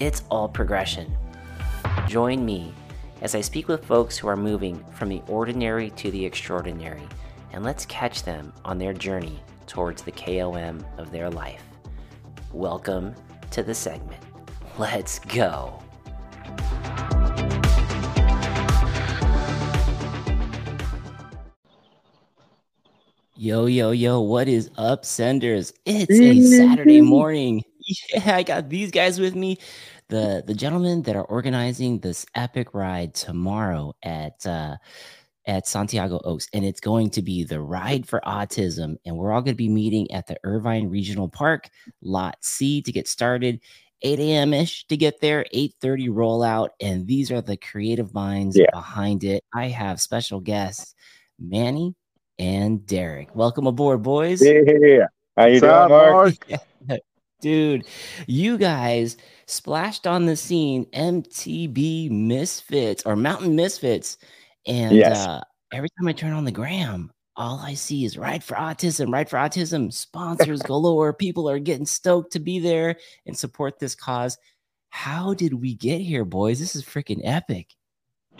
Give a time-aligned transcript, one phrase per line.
[0.00, 1.14] It's all progression.
[2.08, 2.72] Join me
[3.20, 7.06] as I speak with folks who are moving from the ordinary to the extraordinary,
[7.52, 11.62] and let's catch them on their journey towards the KOM of their life.
[12.50, 13.14] Welcome
[13.50, 14.22] to the segment.
[14.78, 15.82] Let's go.
[23.36, 25.74] Yo, yo, yo, what is up, senders?
[25.84, 27.06] It's a Saturday mm-hmm.
[27.06, 27.64] morning.
[28.12, 29.58] Yeah, I got these guys with me.
[30.10, 34.76] The the gentlemen that are organizing this epic ride tomorrow at uh
[35.46, 38.96] at Santiago Oaks, and it's going to be the ride for autism.
[39.04, 41.70] And we're all going to be meeting at the Irvine Regional Park,
[42.02, 43.60] Lot C, to get started.
[44.02, 44.54] 8 a.m.
[44.54, 48.66] ish to get there, 8:30 rollout, and these are the creative minds yeah.
[48.72, 49.44] behind it.
[49.54, 50.94] I have special guests,
[51.38, 51.94] Manny
[52.38, 53.36] and Derick.
[53.36, 54.42] Welcome aboard, boys.
[54.42, 55.06] Yeah.
[55.36, 56.50] How you What's doing, Mark?
[56.88, 57.00] Mark?
[57.40, 57.86] Dude,
[58.26, 59.16] you guys
[59.50, 64.18] splashed on the scene MTB Misfits or Mountain Misfits.
[64.66, 65.26] And yes.
[65.26, 69.12] uh, every time I turn on the gram, all I see is Ride for Autism,
[69.12, 71.12] Ride for Autism, sponsors galore.
[71.12, 72.96] People are getting stoked to be there
[73.26, 74.36] and support this cause.
[74.90, 76.58] How did we get here, boys?
[76.58, 77.74] This is freaking epic.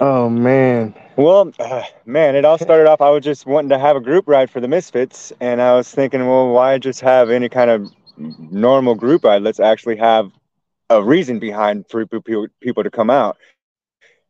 [0.00, 0.94] Oh man.
[1.16, 3.00] Well, uh, man, it all started off.
[3.00, 5.90] I was just wanting to have a group ride for the Misfits, and I was
[5.90, 9.42] thinking, well, why just have any kind of normal group ride?
[9.42, 10.30] Let's actually have
[10.90, 13.38] a reason behind for people to come out.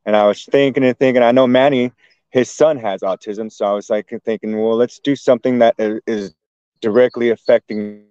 [0.05, 1.23] And I was thinking and thinking.
[1.23, 1.93] I know Manny,
[2.31, 5.75] his son has autism, so I was like thinking, well, let's do something that
[6.07, 6.35] is
[6.81, 8.05] directly affecting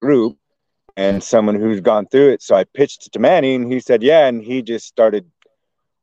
[0.00, 0.36] group
[0.96, 2.42] and someone who's gone through it.
[2.42, 5.30] So I pitched it to Manny, and he said, yeah, and he just started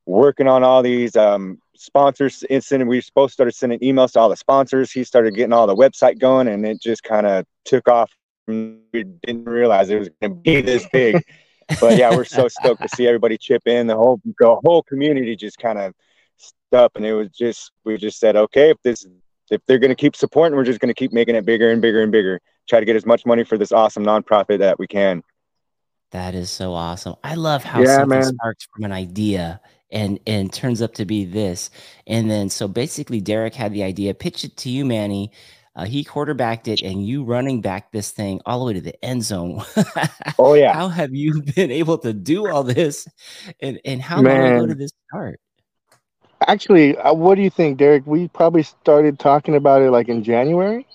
[0.06, 2.44] working on all these um, sponsors.
[2.60, 4.92] Sending, we supposed to start sending emails to all the sponsors.
[4.92, 8.12] He started getting all the website going, and it just kind of took off.
[8.48, 11.24] We didn't realize it was going to be this big.
[11.80, 13.88] but yeah, we're so stoked to see everybody chip in.
[13.88, 15.94] The whole the whole community just kind of
[16.74, 19.06] up, and it was just we just said, okay, if this
[19.52, 21.82] if they're going to keep supporting, we're just going to keep making it bigger and
[21.82, 22.40] bigger and bigger.
[22.68, 25.24] Try to get as much money for this awesome nonprofit that we can.
[26.12, 27.16] That is so awesome.
[27.24, 28.24] I love how yeah, something man.
[28.24, 31.70] sparks from an idea and and turns up to be this.
[32.08, 35.32] And then so basically, Derick had the idea, pitch it to you, Manny.
[35.80, 39.06] Uh, he quarterbacked it, and you running back this thing all the way to the
[39.06, 39.62] end zone.
[40.38, 40.74] oh yeah!
[40.74, 43.08] How have you been able to do all this,
[43.62, 44.42] and and how Man.
[44.42, 45.40] long ago did this start?
[46.48, 48.06] Actually, uh, what do you think, Derick?
[48.06, 50.86] We probably started talking about it like in January.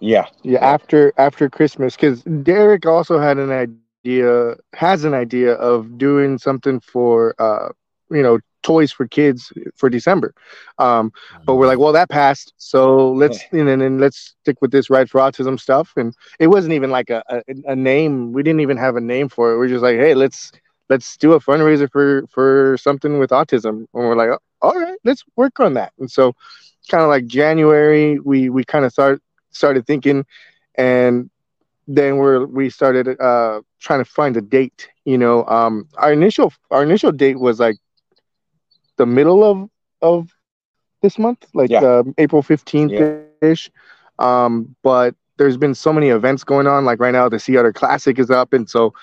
[0.00, 5.96] Yeah, yeah, after after Christmas, because Derick also had an idea, has an idea of
[5.96, 7.68] doing something for uh,
[8.10, 10.34] you know toys for kids for December.
[10.78, 11.12] Um,
[11.46, 14.90] but we're like, well, that passed, so let's you know, and let's stick with this
[14.90, 15.92] Ride for Autism stuff.
[15.96, 17.42] And it wasn't even like a, a,
[17.72, 18.32] a name.
[18.32, 19.58] We didn't even have a name for it.
[19.58, 20.52] We're just like, hey, let's
[20.90, 23.68] let's do a fundraiser for for something with autism.
[23.70, 25.92] And we're like, all right, let's work on that.
[25.98, 26.34] And so,
[26.90, 29.20] kind of like January, we we kind of start
[29.50, 30.24] started thinking,
[30.76, 31.30] and
[31.86, 36.52] then we're we started uh trying to find a date you know um our initial
[36.70, 37.76] our initial date was like
[38.96, 39.68] the middle of
[40.02, 40.30] of
[41.02, 41.82] this month, like yeah.
[41.82, 42.92] uh, April fifteenth
[43.42, 43.70] ish.
[44.20, 44.44] Yeah.
[44.44, 46.84] Um, but there's been so many events going on.
[46.84, 48.94] Like right now, the Sea Otter Classic is up, and so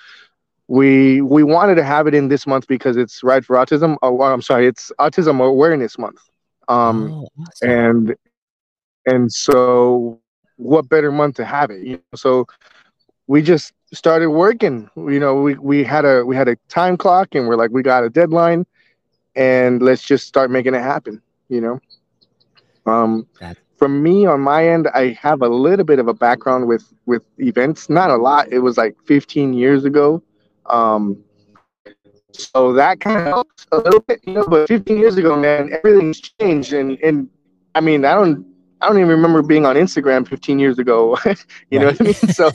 [0.67, 3.97] we we wanted to have it in this month because it's Ride for Autism.
[4.01, 6.21] Oh, I'm sorry, it's Autism Awareness Month.
[6.67, 7.69] Um, oh, awesome.
[7.69, 8.15] and
[9.05, 10.19] and so
[10.55, 11.85] what better month to have it?
[11.85, 12.47] You know, so
[13.27, 14.89] we just started working.
[14.95, 17.83] You know, we we had a we had a time clock, and we're like, we
[17.83, 18.65] got a deadline
[19.35, 21.79] and let's just start making it happen you know
[22.85, 23.27] um
[23.77, 27.25] from me on my end i have a little bit of a background with with
[27.39, 30.21] events not a lot it was like 15 years ago
[30.67, 31.23] um
[32.33, 34.45] So that kind of helps a little bit, you know.
[34.47, 37.29] But 15 years ago, man, everything's changed, and and
[37.75, 38.45] I mean, I don't
[38.81, 41.17] I don't even remember being on Instagram 15 years ago.
[41.69, 42.13] you know what I mean?
[42.13, 42.51] So,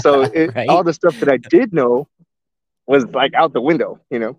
[0.00, 0.68] so it, right.
[0.68, 2.08] all the stuff that I did know
[2.86, 4.00] was like out the window.
[4.10, 4.36] You know.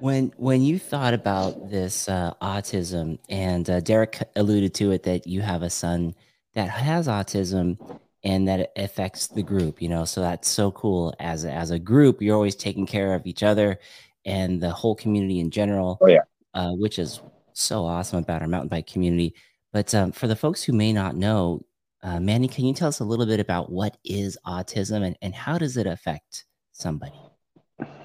[0.00, 5.26] When when you thought about this uh, autism, and uh, Derick alluded to it that
[5.26, 6.14] you have a son
[6.54, 7.78] that has autism,
[8.22, 9.82] and that it affects the group.
[9.82, 11.14] You know, so that's so cool.
[11.18, 13.78] As a, as a group, you're always taking care of each other
[14.24, 15.98] and the whole community in general.
[16.00, 16.20] Oh yeah,
[16.54, 17.20] uh, which is
[17.52, 19.34] so awesome about our mountain bike community.
[19.72, 21.64] But um, for the folks who may not know,
[22.02, 25.34] uh, Manny, can you tell us a little bit about what is autism and, and
[25.34, 27.18] how does it affect somebody?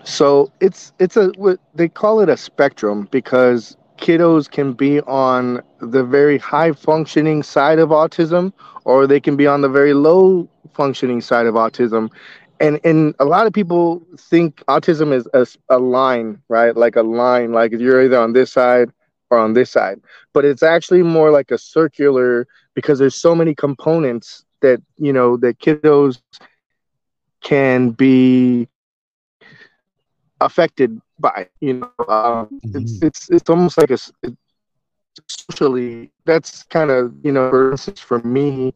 [0.04, 1.32] So it's it's a
[1.74, 7.80] they call it a spectrum because kiddos can be on the very high functioning side
[7.80, 8.52] of autism
[8.86, 12.12] or they can be on the very low functioning side of autism
[12.60, 17.04] and and a lot of people think autism is a, a line right like a
[17.04, 18.90] line like you're either on this side
[19.34, 20.00] or on this side.
[20.34, 25.38] But it's actually more like a circular because there's so many components that you know
[25.38, 26.22] that kiddos
[27.42, 28.68] can be
[30.46, 31.48] affected by.
[31.60, 32.78] You know, um, mm-hmm.
[32.78, 33.98] it's it's it's almost like a
[35.28, 36.12] socially.
[36.26, 38.74] That's kind of you know, for instance, for me,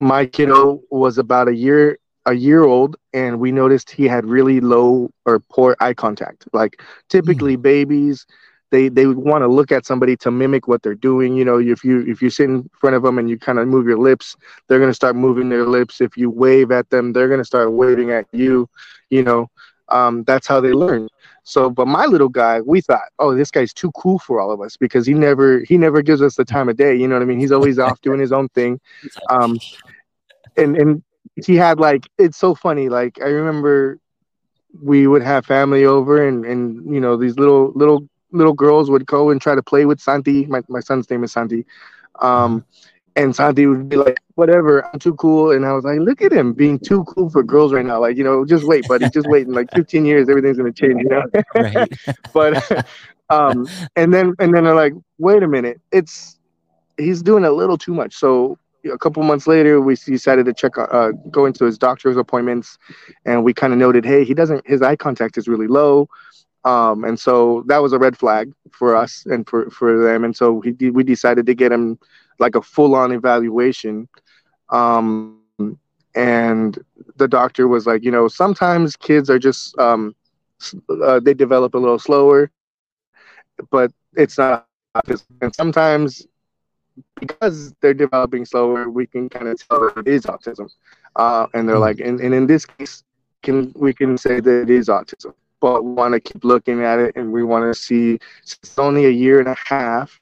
[0.00, 4.60] my kiddo was about a year a year old and we noticed he had really
[4.60, 7.62] low or poor eye contact like typically mm.
[7.62, 8.26] babies
[8.70, 11.84] they they want to look at somebody to mimic what they're doing you know if
[11.84, 14.36] you if you sit in front of them and you kind of move your lips
[14.66, 17.44] they're going to start moving their lips if you wave at them they're going to
[17.44, 18.68] start waving at you
[19.08, 19.48] you know
[19.88, 21.08] um, that's how they learn
[21.44, 24.60] so but my little guy we thought oh this guy's too cool for all of
[24.60, 27.22] us because he never he never gives us the time of day you know what
[27.22, 28.80] i mean he's always off doing his own thing
[29.30, 29.58] um,
[30.56, 31.02] and and
[31.44, 33.98] he had like it's so funny like i remember
[34.82, 39.06] we would have family over and and you know these little little little girls would
[39.06, 40.46] go and try to play with Santi.
[40.46, 41.64] My, my son's name is Santi.
[42.20, 42.64] Um,
[43.16, 45.50] and Santi would be like, whatever, I'm too cool.
[45.50, 47.98] And I was like, look at him being too cool for girls right now.
[47.98, 49.46] Like, you know, just wait, buddy, just wait.
[49.46, 51.24] In like 15 years, everything's going to change, you know?
[51.54, 51.92] right.
[52.34, 52.86] but,
[53.30, 53.66] um,
[53.96, 56.38] and then, and then they're like, wait a minute, it's,
[56.98, 58.14] he's doing a little too much.
[58.14, 62.76] So a couple months later, we decided to check, uh, go into his doctor's appointments
[63.24, 66.08] and we kind of noted, hey, he doesn't, his eye contact is really low.
[66.66, 70.24] Um, and so that was a red flag for us and for, for them.
[70.24, 71.98] And so we, we decided to get him
[72.38, 74.08] like a full on evaluation.
[74.70, 75.40] Um,
[76.14, 76.78] and
[77.16, 80.14] the doctor was like, you know, sometimes kids are just, um,
[81.02, 82.50] uh, they develop a little slower,
[83.70, 84.66] but it's not.
[85.42, 86.26] And sometimes
[87.20, 90.70] because they're developing slower, we can kind of tell that it is autism.
[91.16, 91.82] Uh, and they're hmm.
[91.82, 93.04] like, and, and in this case,
[93.42, 96.98] can we can say that it is autism but we want to keep looking at
[96.98, 100.20] it and we want to see it's only a year and a half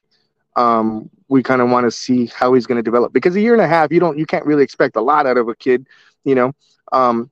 [0.57, 3.13] um, we kind of want to see how he's going to develop.
[3.13, 5.37] Because a year and a half you don't you can't really expect a lot out
[5.37, 5.87] of a kid
[6.25, 6.53] you know?
[6.93, 7.31] Um,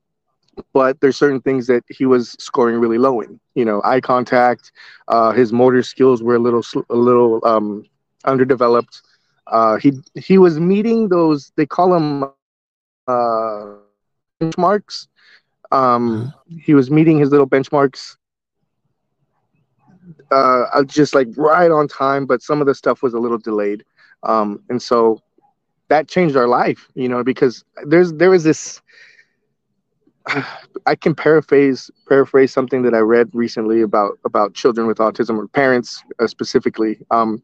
[0.71, 3.81] but there's certain things that he was scoring really low in you know?
[3.83, 4.71] Eye contact
[5.07, 7.85] uh, his motor skills were a little a little um,
[8.25, 9.01] underdeveloped.
[9.47, 12.23] Uh, he he was meeting those they call them
[13.07, 13.75] uh,
[14.39, 15.07] benchmarks.
[15.71, 16.59] Um, uh-huh.
[16.61, 18.15] he was meeting his little benchmarks
[20.31, 23.83] uh, just like right on time, but some of the stuff was a little delayed.
[24.23, 25.19] Um, and so
[25.89, 28.81] that changed our life, you know, because there's there was this.
[30.85, 35.47] I can paraphrase paraphrase something that I read recently about about children with autism or
[35.47, 36.99] parents uh, specifically.
[37.11, 37.41] Um,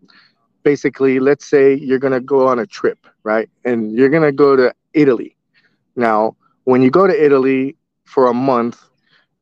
[0.63, 4.73] basically, let's say you're gonna go on a trip, right, and you're gonna go to
[4.93, 5.35] Italy.
[5.95, 7.75] Now, when you go to Italy,
[8.09, 8.88] for a month,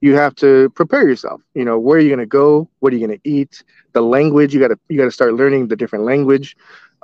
[0.02, 1.42] you have to prepare yourself.
[1.54, 2.70] You know, where are you going to go?
[2.80, 3.64] What are you going to eat?
[3.94, 6.56] The language you got to you got to start learning the different language,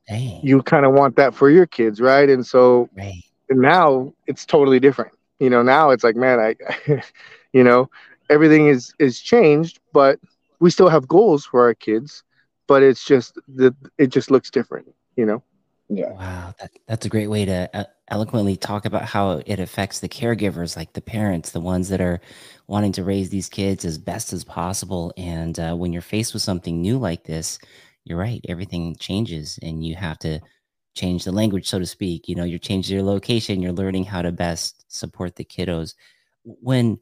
[0.08, 0.42] Dang.
[0.42, 2.28] you kind of want that for your kids right?
[2.28, 3.22] And so right.
[3.48, 7.02] and now it's totally different you know now it's like man I
[7.52, 7.90] you know
[8.30, 10.18] everything is is changed but
[10.60, 12.24] we still have goals for our kids
[12.66, 15.42] but it's just the it just looks different, you know.
[15.90, 16.12] Yeah.
[16.12, 20.08] Wow, that, that's a great way to uh, eloquently talk about how it affects the
[20.08, 22.20] caregivers, like the parents, the ones that are
[22.66, 25.12] wanting to raise these kids as best as possible.
[25.18, 27.58] And uh, when you're faced with something new like this,
[28.04, 30.40] you're right, everything changes, and you have to
[30.94, 32.28] change the language, so to speak.
[32.28, 35.94] You know, you're changing your location, you're learning how to best support the kiddos.
[36.44, 36.98] When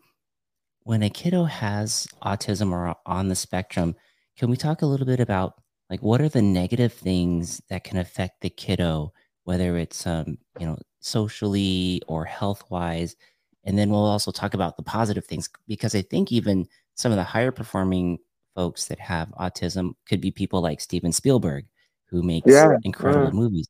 [0.85, 3.95] when a kiddo has autism or on the spectrum,
[4.37, 5.55] can we talk a little bit about
[5.91, 9.13] like what are the negative things that can affect the kiddo,
[9.45, 13.17] whether it's um, you know, socially or health wise?
[13.65, 17.17] And then we'll also talk about the positive things because I think even some of
[17.17, 18.19] the higher performing
[18.55, 21.67] folks that have autism could be people like Steven Spielberg,
[22.07, 23.31] who makes yeah, incredible yeah.
[23.31, 23.69] movies.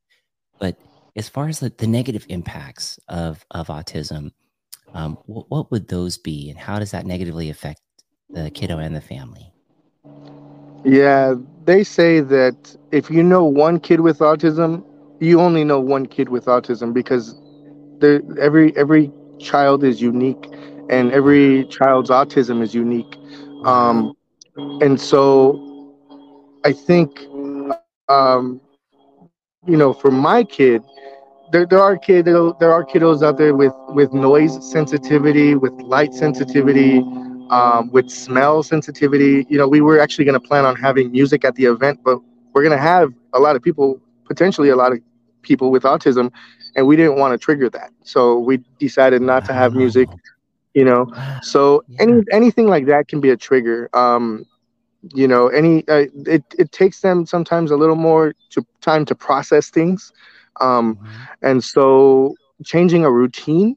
[0.63, 0.79] But
[1.17, 4.31] as far as the, the negative impacts of of autism,
[4.95, 7.81] um, what, what would those be, and how does that negatively affect
[8.31, 9.53] the kiddo and the family?
[10.85, 14.85] Yeah, they say that if you know one kid with autism,
[15.19, 17.35] you only know one kid with autism because
[18.41, 20.49] every every child is unique
[20.89, 23.17] and every child's autism is unique.
[23.65, 24.15] Um,
[24.81, 25.59] and so
[26.65, 27.21] I think
[28.09, 28.61] um,
[29.67, 30.83] you know, for my kid,
[31.53, 36.15] there, there are kid there are kiddos out there with with noise sensitivity, with light
[36.15, 36.99] sensitivity,
[37.51, 39.47] um, with smell sensitivity.
[39.49, 42.19] You know, we were actually going to plan on having music at the event, but
[42.53, 44.99] we're going to have a lot of people, potentially a lot of
[45.43, 46.31] people with autism,
[46.77, 47.91] and we didn't want to trigger that.
[48.05, 50.09] So we decided not to have music.
[50.75, 51.07] You know,
[51.41, 53.89] so any anything like that can be a trigger.
[53.95, 54.47] Um,
[55.15, 59.15] you know, any uh, it it takes them sometimes a little more to time to
[59.15, 60.13] process things,
[60.61, 61.23] um, mm-hmm.
[61.43, 63.77] and so changing a routine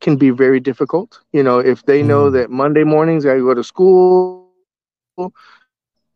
[0.00, 1.20] can be very difficult.
[1.32, 2.32] You know, if they know mm.
[2.34, 4.52] that Monday mornings I go to school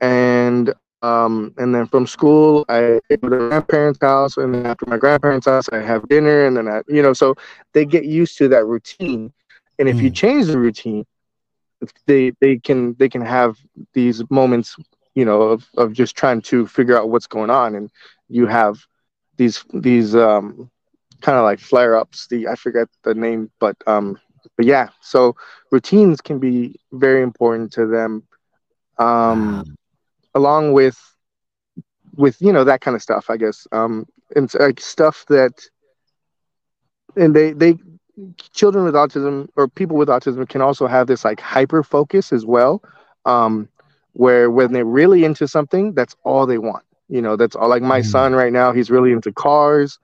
[0.00, 4.86] and um, and then from school I go to my grandparents' house and then after
[4.86, 7.34] my grandparents' house I have dinner and then I you know, so
[7.72, 9.32] they get used to that routine.
[9.78, 10.02] And if mm.
[10.02, 11.06] you change the routine,
[11.90, 13.56] they they can they can have
[13.92, 14.76] these moments,
[15.14, 17.90] you know, of, of just trying to figure out what's going on and
[18.28, 18.78] you have
[19.36, 20.70] these these um
[21.20, 22.26] kind of like flare ups.
[22.28, 24.18] The I forget the name, but um,
[24.56, 24.88] but yeah.
[25.00, 25.34] So
[25.70, 28.22] routines can be very important to them,
[28.98, 29.64] um,
[30.34, 30.98] along with
[32.16, 33.30] with you know that kind of stuff.
[33.30, 35.52] I guess um, and like stuff that,
[37.16, 37.74] and they they
[38.52, 42.44] children with autism or people with autism can also have this like hyper focus as
[42.44, 42.82] well,
[43.24, 43.68] um,
[44.12, 46.84] where when they're really into something, that's all they want.
[47.08, 47.68] You know, that's all.
[47.68, 48.06] Like my mm.
[48.06, 49.98] son right now, he's really into cars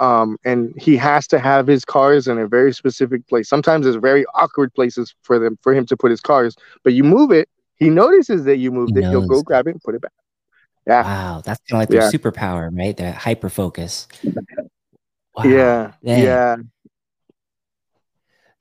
[0.00, 3.48] um, and he has to have his cars in a very specific place.
[3.48, 7.04] Sometimes there's very awkward places for them for him to put his cars, but you
[7.04, 9.10] move it, he notices that you moved he it, knows.
[9.10, 10.12] he'll go grab it and put it back.
[10.86, 11.02] Yeah.
[11.02, 12.10] Wow, that's kind of like their yeah.
[12.10, 12.96] superpower, right?
[12.96, 14.08] That hyper focus.
[14.24, 15.44] Wow.
[15.44, 16.22] Yeah, Dang.
[16.22, 16.56] yeah.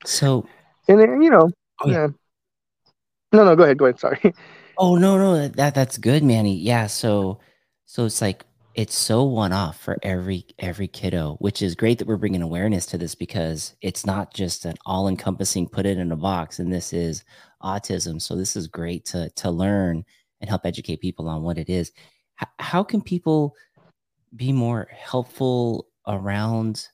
[0.05, 0.47] So,
[0.87, 1.49] and then, you know,
[1.81, 1.93] oh, yeah.
[1.93, 2.07] yeah.
[3.31, 3.99] No, no, go ahead, go ahead.
[3.99, 4.33] Sorry.
[4.81, 6.55] Oh no, no, that that's good, Manny.
[6.55, 6.87] Yeah.
[6.87, 7.41] So,
[7.83, 12.07] so it's like it's so one off for every every kiddo which is great that
[12.07, 16.13] we're bringing awareness to this because it's not just an all encompassing put it in
[16.13, 17.25] a box and this is
[17.61, 20.05] autism so this is great to to learn
[20.39, 21.91] and help educate people on what it is
[22.41, 23.53] H- how can people
[24.35, 26.87] be more helpful around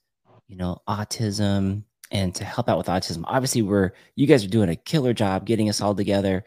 [0.47, 4.69] you know autism and to help out with autism obviously we're you guys are doing
[4.69, 6.43] a killer job getting us all together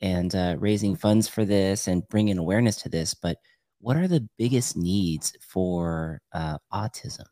[0.00, 3.36] and uh, raising funds for this and bringing awareness to this but
[3.82, 7.26] what are the biggest needs for uh, autism?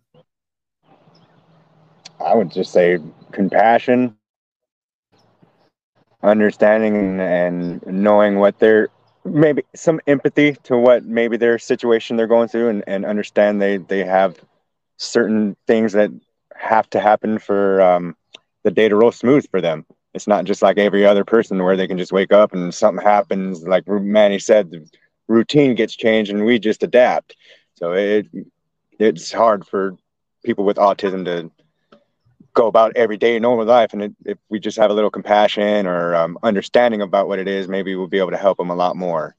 [2.23, 2.99] I would just say
[3.31, 4.17] compassion,
[6.23, 8.89] understanding, and knowing what they're
[9.25, 13.79] maybe some empathy to what maybe their situation they're going through, and, and understand they
[13.79, 14.37] they have
[14.99, 16.11] certain things that
[16.61, 18.17] have to happen for um,
[18.62, 19.85] the day to roll smooth for them.
[20.14, 23.05] It's not just like every other person where they can just wake up and something
[23.05, 23.62] happens.
[23.62, 24.73] Like Manny said,
[25.29, 27.37] routine gets changed and we just adapt.
[27.75, 28.26] So it
[28.99, 29.97] it's hard for
[30.45, 31.50] people with autism to
[32.55, 33.93] go about everyday normal life.
[33.93, 37.49] And it, if we just have a little compassion or um, understanding about what it
[37.49, 39.35] is, maybe we'll be able to help them a lot more.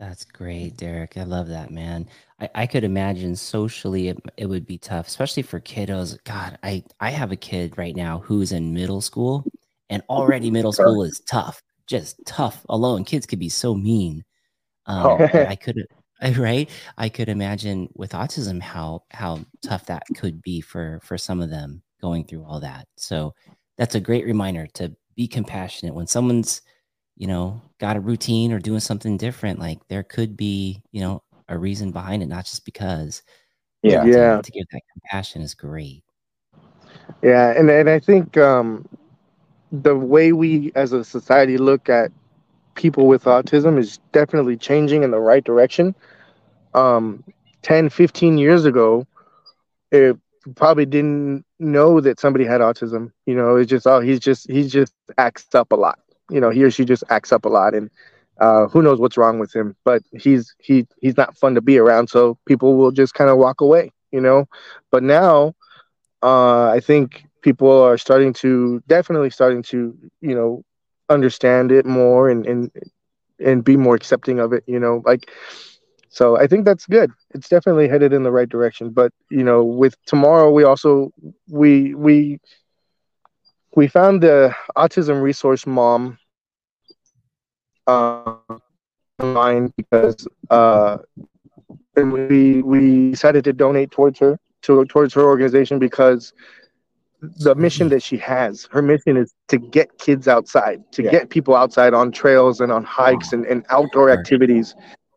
[0.00, 1.18] That's great, Derick.
[1.18, 2.08] I love that, man.
[2.40, 6.18] I, I could imagine socially it, it would be tough, especially for kiddos.
[6.24, 9.44] God, I, I have a kid right now who's in middle school,
[9.90, 13.04] and already middle school is tough, just tough alone.
[13.04, 14.24] Kids could be so mean.
[14.86, 15.18] Um, Oh.
[15.48, 15.76] I could,
[16.38, 16.70] right?
[16.96, 21.50] I could imagine with autism how how tough that could be for for some of
[21.50, 22.88] them going through all that.
[22.96, 23.34] So
[23.76, 26.62] that's a great reminder to be compassionate when someone's
[27.20, 31.22] you know, got a routine or doing something different, like there could be, you know,
[31.50, 33.22] a reason behind it, not just because.
[33.82, 34.02] Yeah.
[34.04, 34.40] To- Yeah.
[34.40, 36.02] To, give that compassion is great.
[37.22, 38.88] Yeah, and and I think um,
[39.70, 42.10] the way we as a society look at
[42.74, 45.94] people with autism is definitely changing in the right direction.
[46.72, 47.22] Um,
[47.60, 49.06] 10, 15 years ago,
[49.92, 50.16] it
[50.54, 53.12] probably didn't know that somebody had autism.
[53.26, 55.98] You know, it's just oh, he's just he's just acts up a lot.
[56.30, 57.90] You know, he or she just acts up a lot, and
[58.40, 59.76] uh, who knows what's wrong with him?
[59.84, 63.38] But he's he he's not fun to be around, so people will just kind of
[63.38, 63.92] walk away.
[64.12, 64.46] You know,
[64.90, 65.54] but now
[66.22, 70.62] uh, I think people are starting to definitely starting to you know
[71.08, 72.70] understand it more and and
[73.38, 74.64] and be more accepting of it.
[74.66, 75.30] You know, like
[76.08, 77.10] so I think that's good.
[77.34, 78.90] It's definitely headed in the right direction.
[78.90, 81.12] But you know, with tomorrow, we also
[81.48, 82.38] we we
[83.76, 86.18] we found the autism resource mom
[87.86, 88.30] uh,
[89.16, 89.30] online
[89.76, 90.98] because uh,
[91.96, 96.32] and we we decided to donate towards her to towards her organization because
[97.40, 101.10] the mission that she has her mission is to get kids outside to Yeah.
[101.10, 104.12] get people outside on trails and on hikes and, and outdoor Sure.
[104.18, 104.74] activities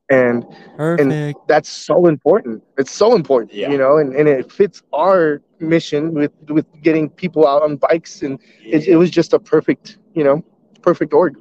[0.10, 1.40] and Perfect.
[1.48, 3.70] that's so important it's so important Yeah.
[3.72, 8.22] you know and, and it fits our mission with with getting people out on bikes
[8.24, 10.44] and it, it was just a perfect you know
[10.82, 11.36] perfect org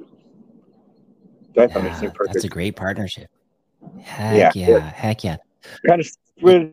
[1.53, 1.89] Definitely.
[1.89, 2.33] Yeah, seem perfect.
[2.33, 3.29] that's a great partnership.
[4.01, 4.67] Heck yeah.
[4.69, 4.79] Yeah.
[4.79, 5.37] Heck yeah.
[5.87, 6.07] kind of
[6.41, 6.71] we,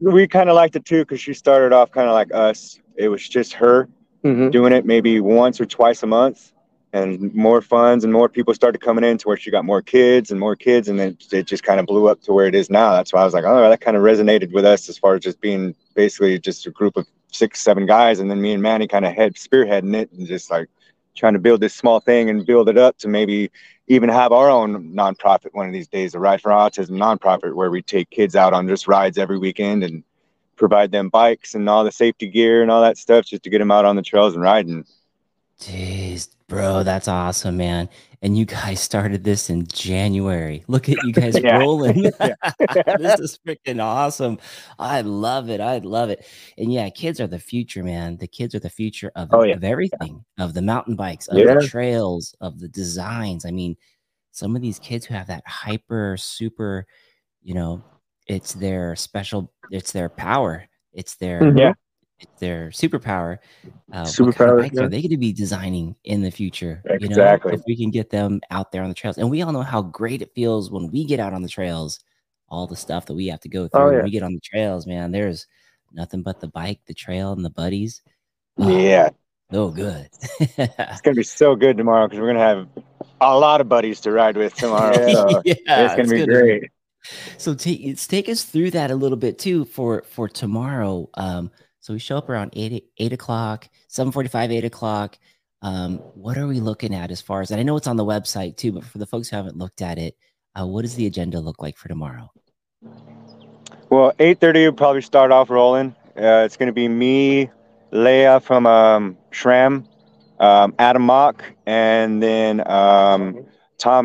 [0.00, 2.80] we kind of liked it too because she started off kind of like us.
[2.96, 3.88] It was just her
[4.24, 4.50] Mhm.
[4.50, 6.52] doing it maybe once or twice a month,
[6.92, 10.30] and more funds and more people started coming in to where she got more kids
[10.32, 12.68] and more kids, and then it just kind of blew up to where it is
[12.68, 12.92] now.
[12.92, 15.20] That's why I was like, oh, that kind of resonated with us as far as
[15.20, 18.88] just being basically just a group of six, seven guys, and then me and Manny
[18.88, 20.68] kind of head spearheading it and just like
[21.16, 23.50] trying to build this small thing and build it up to maybe
[23.88, 27.70] even have our own nonprofit one of these days, a Ride for Autism nonprofit, where
[27.70, 30.04] we take kids out on just rides every weekend and
[30.56, 33.58] provide them bikes and all the safety gear and all that stuff just to get
[33.58, 34.84] them out on the trails and riding.
[35.60, 37.88] Jeez, bro, that's awesome, man.
[38.22, 40.64] And you guys started this in January.
[40.68, 41.58] Look at you guys Yeah.
[41.58, 42.02] rolling.
[42.98, 44.38] this is freaking awesome.
[44.78, 45.60] I love it.
[45.60, 46.24] I love it.
[46.58, 48.16] And yeah, kids are the future, man.
[48.16, 49.54] The kids are the future of, Oh, yeah.
[49.54, 51.54] of everything, of the mountain bikes, of Yeah.
[51.54, 53.44] the trails, of the designs.
[53.44, 53.76] I mean,
[54.32, 56.86] some of these kids who have that hyper, super,
[57.42, 57.82] you know,
[58.26, 61.58] it's their special, it's their power, it's their Mhm.
[61.58, 61.72] Yeah.
[62.18, 63.38] It's their superpower.
[63.92, 64.82] Uh, what kind Superpower, of yeah.
[64.82, 66.82] are they going to be designing in the future?
[66.84, 67.54] You know, Exactly.
[67.54, 69.82] if we can get them out there on the trails, and we all know how
[69.82, 72.00] great it feels when we get out on the trails.
[72.48, 74.40] All the stuff that we have to go through Oh, when we get on the
[74.40, 75.10] trails, man.
[75.10, 75.48] There's
[75.92, 78.02] nothing but the bike, the trail, and the buddies.
[78.56, 79.10] Oh, Yeah,
[79.50, 80.08] so good.
[80.40, 82.68] it's gonna be so good tomorrow because we're gonna have
[83.20, 84.94] a lot of buddies to ride with tomorrow.
[85.12, 86.70] So yeah, it's gonna be great.
[87.36, 91.10] So take take us through that a little bit too for for tomorrow.
[91.14, 91.50] Um,
[91.86, 95.16] so we show up around eight eight o'clock, seven forty five, eight o'clock.
[95.62, 97.52] Um, what are we looking at as far as?
[97.52, 99.80] And I know it's on the website too, but for the folks who haven't looked
[99.80, 100.16] at it,
[100.58, 102.28] uh, what does the agenda look like for tomorrow?
[103.88, 105.94] Well, eight thirty will probably start off rolling.
[106.16, 107.50] Uh, it's gonna be me,
[107.92, 109.86] Leia from um, SRAM,
[110.40, 113.46] um, Adam Mock, and then um,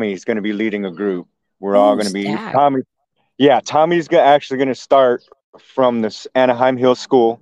[0.02, 1.26] is gonna be leading a group.
[1.58, 2.32] We're all gonna be.
[2.32, 2.82] Tommy.
[3.38, 5.24] Yeah, Tommy's actually gonna start
[5.58, 7.40] from this Anaheim Hill School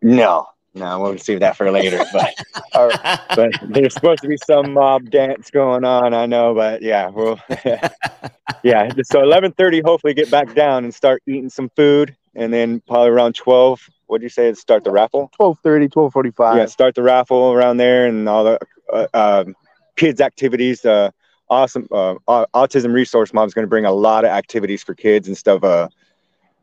[0.03, 2.05] No, no, we'll save that for later.
[2.13, 2.35] But
[2.75, 3.19] All right.
[3.35, 6.15] but there's supposed to be some mob dance going on.
[6.15, 7.41] I know, but yeah, we'll
[8.63, 8.93] yeah.
[9.03, 13.11] So eleven thirty, hopefully get back down and start eating some food, and then probably
[13.11, 13.81] around twelve.
[14.07, 14.53] What do you say?
[14.55, 15.31] Start the raffle.
[15.37, 16.57] 1230, 1245.
[16.57, 18.59] yeah, start the raffle around there and all the
[18.93, 19.55] uh, um
[19.97, 20.85] kids activities.
[20.85, 21.11] Uh,
[21.49, 21.87] awesome.
[21.93, 25.63] Uh, Autism Resource Mom's going to bring a lot of activities for kids and stuff.
[25.63, 25.89] Uh,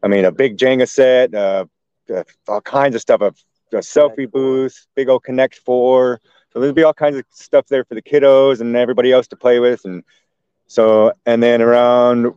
[0.02, 1.66] I mean, a big Jenga set, uh,
[2.14, 3.34] uh, all kinds of stuff, a,
[3.74, 6.22] a selfie booth, big old Connect Four.
[6.52, 9.36] So there'll be all kinds of stuff there for the kiddos and everybody else to
[9.36, 9.86] play with.
[9.86, 10.04] And
[10.68, 12.34] so, and then around,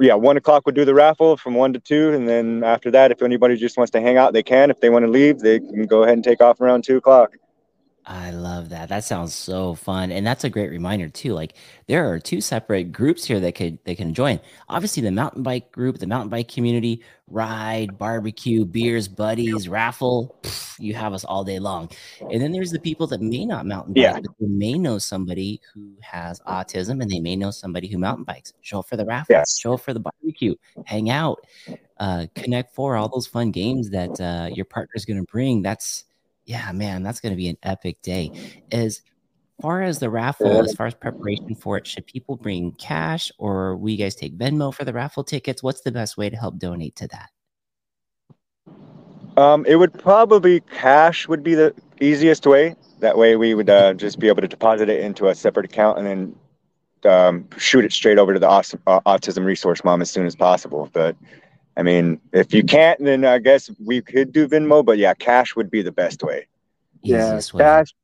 [0.00, 2.12] yeah, one o'clock we'll do the raffle from one to two.
[2.12, 4.70] And then after that, if anybody just wants to hang out, they can.
[4.70, 7.36] If they want to leave, they can go ahead and take off around two o'clock.
[8.08, 8.88] I love that.
[8.88, 10.12] That sounds so fun.
[10.12, 11.32] And that's a great reminder too.
[11.34, 11.54] Like
[11.88, 14.38] there are two separate groups here that could they can join.
[14.68, 20.36] Obviously the mountain bike group, the mountain bike community, ride, barbecue, beers, buddies, raffle.
[20.42, 21.90] Pff, you have us all day long.
[22.20, 24.20] And then there's the people that may not mountain bike, Yeah.
[24.20, 28.24] but they may know somebody who has autism and they may know somebody who mountain
[28.24, 28.52] bikes.
[28.60, 29.58] Show up for the raffle, Yes.
[29.58, 31.44] show up for the barbecue, hang out,
[31.98, 35.62] uh, Connect Four all those fun games that uh, your is gonna bring.
[35.62, 36.04] That's
[36.46, 38.32] yeah, man, that's going to be an epic day.
[38.72, 39.02] As
[39.60, 43.76] far as the raffle, as far as preparation for it, should people bring cash or
[43.76, 45.62] will you guys take Venmo for the raffle tickets?
[45.62, 47.30] What's the best way to help donate to that?
[49.36, 52.74] Um, it would probably cash would be the easiest way.
[53.00, 55.98] That way we would uh, just be able to deposit it into a separate account
[55.98, 56.36] and then
[57.10, 60.88] um, shoot it straight over to the uh, autism resource mom as soon as possible.
[60.92, 61.16] But
[61.76, 64.84] I mean, if you can't, then I guess we could do Venmo.
[64.84, 66.46] But yeah, cash would be the best way.
[67.02, 67.40] yeah, way.
[67.58, 67.94] cash.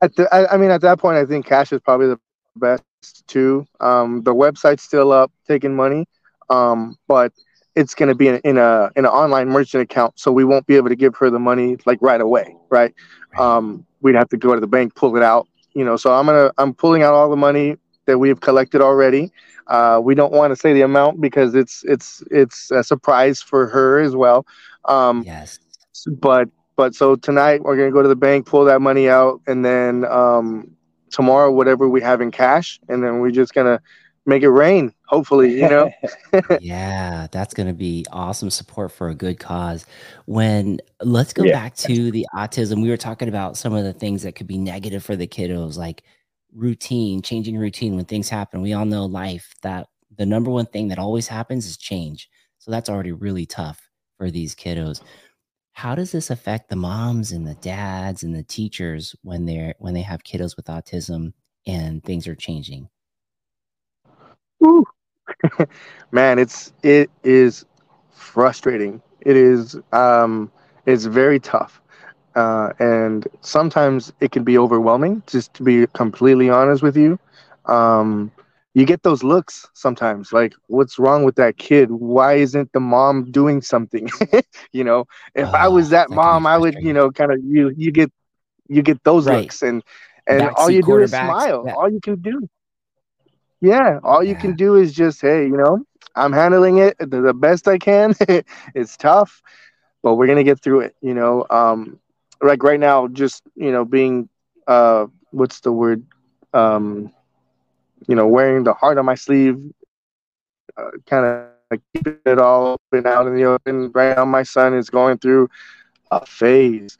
[0.00, 2.20] At the, I, I mean, at that point, I think cash is probably the
[2.56, 2.82] best
[3.26, 3.66] too.
[3.80, 6.06] Um, the website's still up, taking money,
[6.48, 7.32] um, but
[7.74, 10.66] it's going to be in, in a in an online merchant account, so we won't
[10.66, 12.94] be able to give her the money like right away, right?
[13.38, 15.96] Um, we'd have to go to the bank, pull it out, you know.
[15.96, 17.76] So I'm gonna I'm pulling out all the money
[18.08, 19.30] that we have collected already.
[19.68, 23.68] Uh, we don't want to say the amount because it's it's it's a surprise for
[23.68, 24.46] her as well.
[24.86, 25.58] Um, Yes.
[26.20, 29.64] but but so tonight we're gonna go to the bank, pull that money out, and
[29.64, 30.70] then um,
[31.10, 33.80] tomorrow whatever we have in cash, and then we're just gonna
[34.26, 34.92] make it rain.
[35.06, 35.90] Hopefully, you know.
[36.60, 39.84] yeah, that's to be awesome support for a good cause.
[40.26, 41.52] When let's go Yeah.
[41.52, 44.58] back to the autism, we were talking about some of the things that could be
[44.58, 46.02] negative for the kiddos, like
[46.54, 48.62] routine, changing routine when things happen.
[48.62, 52.28] We all know life that the number one thing that always happens is change.
[52.58, 55.02] So that's already really tough for these kiddos.
[55.72, 59.94] How does this affect the moms and the dads and the teachers when they're when
[59.94, 61.32] they have kiddos with autism
[61.66, 62.88] and things are changing?
[64.58, 64.84] Woo.
[66.10, 67.64] Man, it's it is
[68.10, 69.00] frustrating.
[69.20, 70.50] It is um,
[70.86, 71.80] it's very tough.
[72.38, 77.18] Uh, and sometimes it can be overwhelming just to be completely honest with you
[77.66, 78.30] um,
[78.74, 83.30] you get those looks sometimes like what's wrong with that kid why isn't the mom
[83.30, 84.08] doing something
[84.72, 87.38] you know if i Oh, was that that mom i would you know kind of
[87.44, 88.10] you you get
[88.68, 89.52] you get those Right.
[89.52, 89.82] looks and
[90.26, 91.76] and Backseat all you do is smile yeah.
[91.76, 92.48] all you can do
[93.60, 94.36] yeah all you Yeah.
[94.36, 95.78] can do is just hey you know
[96.14, 98.14] i'm handling it the, the best i can
[98.74, 99.42] it's tough
[100.02, 101.98] but we're gonna get through it you know um
[102.42, 104.28] like right now just you know being
[104.66, 106.04] uh what's the word?
[106.52, 107.10] Um
[108.08, 109.58] you know wearing the heart on my sleeve
[110.76, 113.90] uh, kind of like keeping it all open out in the open.
[113.94, 115.48] Right now my son is going through
[116.10, 116.98] a phase.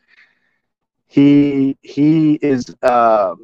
[1.06, 3.34] He he is uh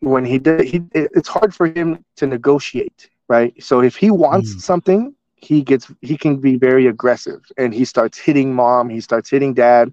[0.00, 3.52] when he did he it- it's hard for him to negotiate right?
[3.62, 4.62] So if he wants Mm.
[4.64, 9.30] something he gets he can be very aggressive and he starts hitting mom he starts
[9.30, 9.92] hitting dad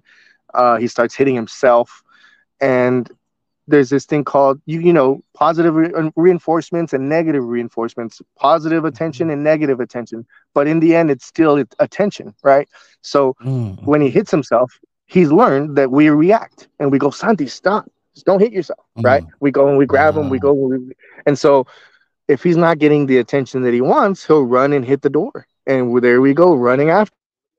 [0.54, 2.02] uh, he starts hitting himself.
[2.60, 3.10] And
[3.66, 8.84] there's this thing called you you know positive re- uh, reinforcements and negative reinforcements positive
[8.84, 10.26] attention and negative attention.
[10.54, 12.68] But in the end it's still attention right?
[13.02, 13.76] So Mm.
[13.84, 17.86] when he hits himself he's learned that we react and we go santi stop.
[18.14, 19.22] Just don't hit yourself right?
[19.22, 19.32] Mm.
[19.40, 20.78] we go and we grab him we go we,
[21.26, 21.66] and so
[22.28, 25.46] if he's not getting the attention that he wants he'll run and hit the door.
[25.66, 27.50] And there we go running after him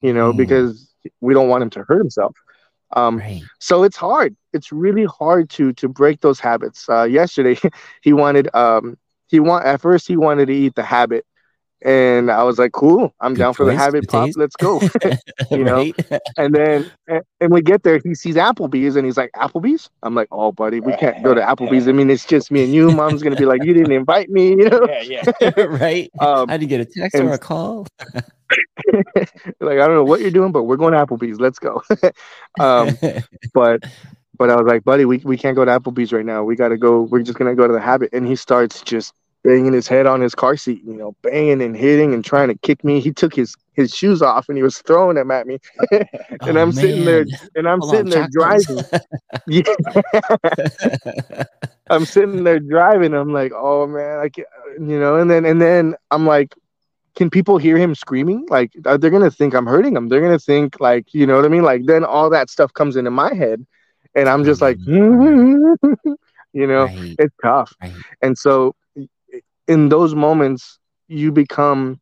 [0.00, 0.36] you know Mm.
[0.36, 0.87] because
[1.20, 2.34] we don't want him to hurt himself.
[2.96, 3.42] Um, Right.
[3.60, 4.36] so it's hard.
[4.52, 6.88] It's really hard to to break those habits.
[6.88, 7.58] Uh, yesterday
[8.02, 8.96] he wanted um,
[9.28, 11.24] he want at first he wanted to eat the habit
[11.82, 14.80] and i was like cool i'm Good down for the habit good pop let's go
[15.50, 15.92] you know?
[16.36, 20.14] and then and, and we get there he sees applebee's and he's like applebee's i'm
[20.14, 22.90] like oh buddy we can't go to applebee's i mean it's just me and you
[22.90, 25.50] mom's gonna be like you didn't invite me you know Yeah, yeah.
[25.66, 26.10] right.
[26.18, 27.86] um, I didn't get a text and- or a call.
[29.60, 31.82] like i don't know what you're doing but we're going to applebee's let's go
[32.60, 32.96] um,
[33.54, 33.82] but
[34.38, 36.44] but I was like, buddy, we, we can't go to Applebee's right now.
[36.44, 37.02] We got to go.
[37.02, 38.10] We're just gonna go to the Habit.
[38.12, 39.12] And he starts just
[39.44, 42.54] banging his head on his car seat, you know, banging and hitting and trying to
[42.58, 43.00] kick me.
[43.00, 45.58] He took his his shoes off and he was throwing them at me.
[45.92, 46.08] and
[46.58, 47.24] Oh, I'm sitting there
[47.54, 48.84] and I'm Hold on, sitting there driving.
[49.46, 49.62] Yeah.
[51.90, 53.14] I'm sitting there driving.
[53.14, 54.48] I'm like, oh man, I can't,
[54.78, 55.16] you know.
[55.16, 56.54] And then and then I'm like,
[57.14, 58.46] can people hear him screaming?
[58.50, 60.08] Like uh, they're gonna think I'm hurting them.
[60.08, 61.62] They're gonna think like you know what I mean.
[61.62, 63.64] Like then all that stuff comes into my head,
[64.14, 65.78] and I'm just like, you
[66.52, 67.16] know, right.
[67.18, 67.72] it's tough.
[67.80, 67.92] Right.
[68.20, 68.74] And so
[69.68, 72.00] in those moments, you become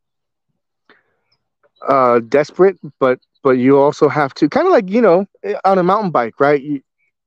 [1.87, 5.27] uh, desperate, but but you also have to kind of like you know
[5.65, 6.63] on a mountain bike, right?
[6.63, 6.81] You,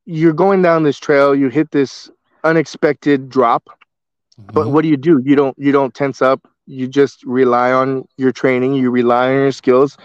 [0.06, 2.10] you're going down this trail, you hit this
[2.44, 3.70] unexpected drop,
[4.40, 4.52] mm-hmm.
[4.54, 5.22] but what do you do?
[5.24, 6.48] You don't you don't tense up.
[6.66, 8.76] You just rely on your training.
[8.76, 9.98] You rely on your skills,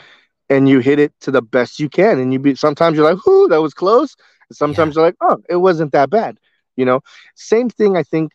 [0.51, 2.19] and you hit it to the best you can.
[2.19, 4.17] And you be sometimes you're like, "Ooh, that was close."
[4.53, 5.01] sometimes yeah.
[5.01, 6.39] you're like, "Oh, it wasn't that bad."
[6.77, 7.01] You know,
[7.35, 7.97] same thing.
[7.97, 8.33] I think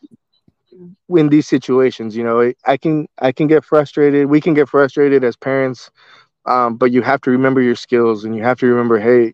[1.09, 4.27] in these situations you know i can i can get frustrated.
[4.27, 5.91] We can get frustrated as parents
[6.45, 9.33] um, but you have to remember your skills and you have to remember hey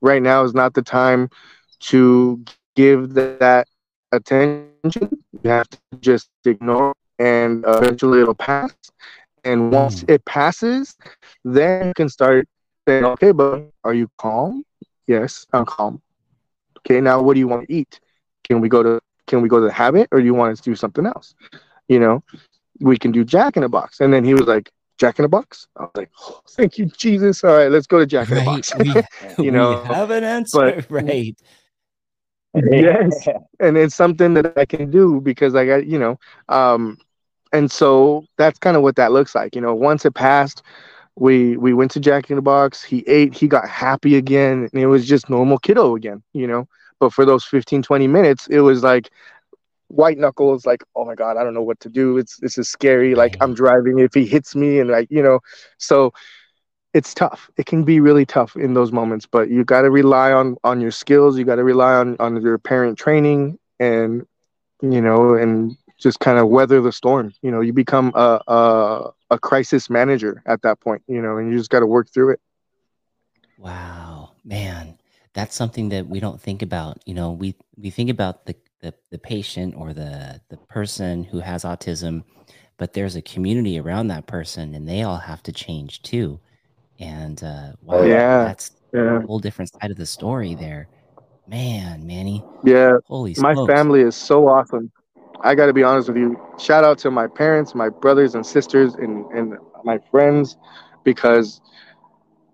[0.00, 1.28] right now is not the time
[1.80, 2.42] to
[2.76, 3.66] give that
[4.12, 5.22] attention.
[5.42, 8.74] You have to just ignore and eventually it'll pass.
[9.44, 10.14] And once mm.
[10.14, 10.96] it passes
[11.44, 12.48] then you can start
[12.88, 14.64] saying okay but are you calm?
[15.06, 16.00] Yes i'm calm.
[16.78, 18.00] Okay now what do you want to eat?
[18.44, 20.60] Can we go to can we go to the habit or do you want us
[20.60, 21.34] to do something else?
[21.88, 22.22] You know,
[22.80, 24.00] we can do Jack in a box.
[24.00, 25.66] And then he was like, Jack in a box?
[25.76, 27.42] I was like, oh, thank you, Jesus.
[27.42, 28.40] All right, let's go to Jack right.
[28.40, 28.72] in a box.
[28.76, 31.36] we, you know, have an answer, but, right?
[32.54, 33.28] yes,
[33.60, 36.98] and it's something that I can do because I got, you know, um,
[37.52, 39.54] and so that's kind of what that looks like.
[39.54, 40.62] You know, once it passed,
[41.16, 42.82] we we went to Jack in the Box.
[42.82, 43.34] He ate.
[43.34, 46.22] He got happy again, and it was just normal kiddo again.
[46.32, 46.68] You know,
[47.04, 49.10] but for those 15, 20 minutes, it was like
[49.88, 52.16] white knuckles, like, oh my God, I don't know what to do.
[52.16, 53.14] It's this is scary.
[53.14, 53.98] Like I'm driving.
[53.98, 55.40] If he hits me and like, you know,
[55.76, 56.14] so
[56.94, 57.50] it's tough.
[57.58, 60.90] It can be really tough in those moments, but you gotta rely on on your
[60.90, 64.26] skills, you gotta rely on on your parent training and
[64.80, 67.34] you know, and just kind of weather the storm.
[67.42, 71.52] You know, you become a, a a crisis manager at that point, you know, and
[71.52, 72.40] you just gotta work through it.
[73.58, 74.96] Wow, man
[75.34, 76.98] that's something that we don't think about.
[77.04, 81.40] You know, we we think about the the, the patient or the the person who
[81.40, 82.24] has autism,
[82.78, 86.40] but there's a community around that person, and they all have to change too.
[86.98, 89.18] And uh, wow, yeah, that's yeah.
[89.18, 90.88] a whole different side of the story there.
[91.46, 92.42] Man, Manny.
[92.64, 92.98] Yeah.
[93.06, 93.72] Holy My smokes.
[93.72, 94.90] family is so awesome.
[95.40, 96.40] I got to be honest with you.
[96.58, 100.56] Shout out to my parents, my brothers and sisters, and, and my friends,
[101.02, 101.60] because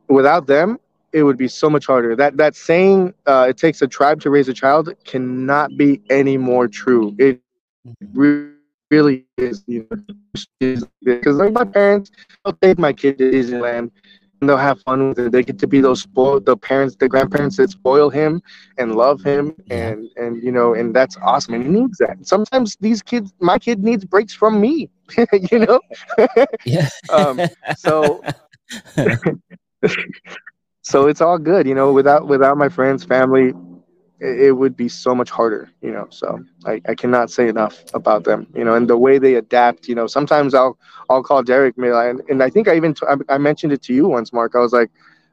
[0.08, 0.78] without them,
[1.12, 2.16] it would be so much harder.
[2.16, 6.36] That that saying, uh, "It takes a tribe to raise a child," cannot be any
[6.36, 7.14] more true.
[7.18, 7.40] It
[7.86, 8.52] mm-hmm.
[8.90, 9.64] really is.
[9.66, 12.10] You know, because like my parents,
[12.44, 13.90] they'll take my kid to Disneyland
[14.40, 15.32] and they'll have fun with it.
[15.32, 18.42] They get to be those spoiled, the parents, the grandparents that spoil him
[18.78, 21.54] and love him, and and you know, and that's awesome.
[21.54, 22.26] And he needs that.
[22.26, 24.90] Sometimes these kids, my kid needs breaks from me.
[25.50, 25.80] you know.
[26.64, 26.88] yeah.
[27.10, 27.40] um,
[27.76, 28.22] so
[30.82, 33.52] so it's all good you know without without my friends family
[34.20, 37.82] it, it would be so much harder you know so I, I cannot say enough
[37.94, 41.42] about them you know and the way they adapt you know sometimes i'll i'll call
[41.42, 44.32] derick and, and i think i even t- I, I mentioned it to you once
[44.32, 44.54] mark.
[44.54, 44.90] I was like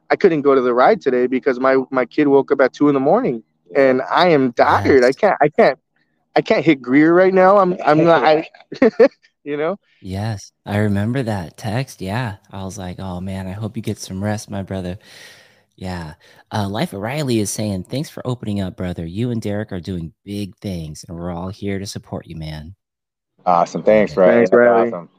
[0.09, 2.87] i couldn't go to the ride today because my my kid woke up at two
[2.87, 3.43] in the morning
[3.75, 5.03] and i am tired.
[5.03, 5.79] I can't i can't
[6.35, 7.57] i can't hit greer right now.
[7.57, 8.47] I'm i'm not I,
[9.43, 9.77] you know?
[10.01, 12.01] Yes i remember that text.
[12.01, 14.97] Yeah i was like oh man i hope you get some rest my brother
[15.77, 16.15] yeah.
[16.51, 19.05] Uh, Life O'Reilly is saying, thanks for opening up, brother.
[19.05, 22.75] You and Derick are doing big things, and we're all here to support you, man.
[23.45, 23.83] Awesome.
[23.83, 24.27] Thanks, Ray.
[24.27, 24.67] Thanks, Ray.
[24.67, 25.09] Awesome.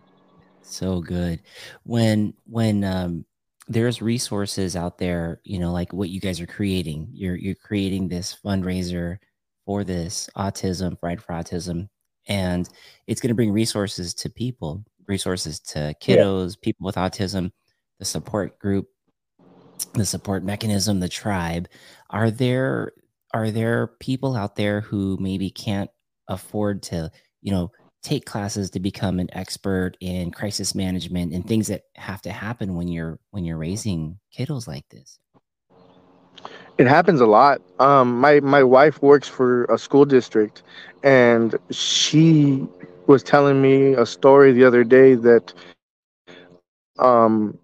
[0.61, 1.40] So good.
[1.85, 3.25] When when um
[3.68, 7.09] there's resources out there, you know, like what you guys are creating.
[7.12, 9.18] You're you're creating this fundraiser
[9.64, 11.88] for this autism, Ride for Autism,
[12.27, 12.68] and
[13.07, 16.61] it's going to bring resources to people, resources to kiddos, yeah.
[16.62, 17.51] people with autism,
[17.99, 18.88] the support group
[19.87, 21.69] the support mechanism, the tribe.
[22.11, 22.93] Are there
[23.35, 25.91] are there people out there who maybe can't
[26.29, 27.11] afford to,
[27.43, 27.71] you know,
[28.03, 32.75] take classes to become an expert in crisis management and things that have to happen
[32.75, 35.19] when you're when you're raising kiddos like this?
[36.79, 37.61] It happens a lot.
[37.81, 40.62] Um, my my wife works for a school district,
[41.03, 42.67] and she
[43.07, 45.53] was telling me a story the other day that
[46.99, 47.59] um,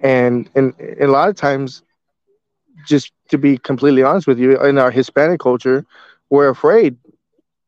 [0.00, 1.82] and, and and a lot of times,
[2.86, 5.84] just to be completely honest with you, in our Hispanic culture,
[6.30, 6.96] we're afraid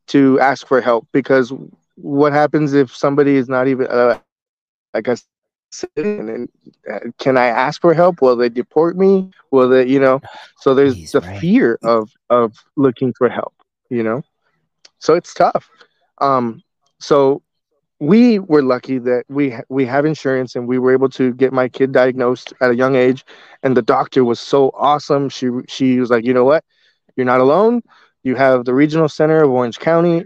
[0.07, 1.53] to ask for help because
[1.95, 4.19] what happens if somebody is not even uh,
[4.93, 5.15] like I
[5.95, 6.49] and
[6.91, 8.21] uh, can I ask for help?
[8.21, 9.31] Will they deport me?
[9.51, 10.21] Will they, you know?
[10.59, 11.39] So there's He's the right.
[11.39, 13.53] fear of of looking for help,
[13.89, 14.23] you know.
[14.99, 15.69] So it's tough.
[16.19, 16.61] Um,
[16.99, 17.41] so
[17.99, 21.67] we were lucky that we we have insurance and we were able to get my
[21.67, 23.25] kid diagnosed at a young age,
[23.63, 25.29] and the doctor was so awesome.
[25.29, 26.63] She she was like, you know what,
[27.15, 27.81] you're not alone.
[28.23, 30.25] You have the regional center of Orange County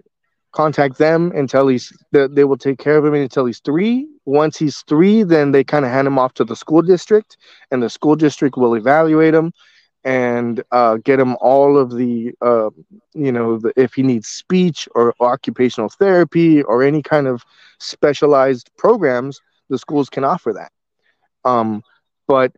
[0.51, 4.07] contact them until he's they, they will take care of him until he's three.
[4.25, 7.37] Once he's three then they kind of hand him off to the school district
[7.71, 9.51] and the school district will evaluate him
[10.03, 12.69] and uh, get him all of the uh,
[13.13, 17.43] you know the, if he needs speech or occupational therapy or any kind of
[17.79, 20.71] specialized programs the schools can offer that.
[21.49, 21.81] Um,
[22.27, 22.51] but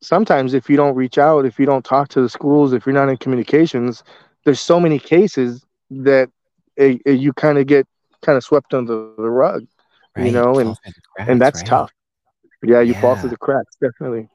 [0.00, 2.94] sometimes if you don't reach out if you don't talk to the schools if you're
[2.94, 4.02] not in communications
[4.44, 6.30] there's so many cases that
[6.76, 7.86] it, it, you kind of get
[8.22, 9.66] kind of swept under the rug,
[10.16, 10.26] right.
[10.26, 10.76] you know, and
[11.16, 11.66] cracks, and that's right?
[11.66, 11.90] tough.
[12.62, 13.00] Yeah, you yeah.
[13.00, 14.28] fall through the cracks, definitely.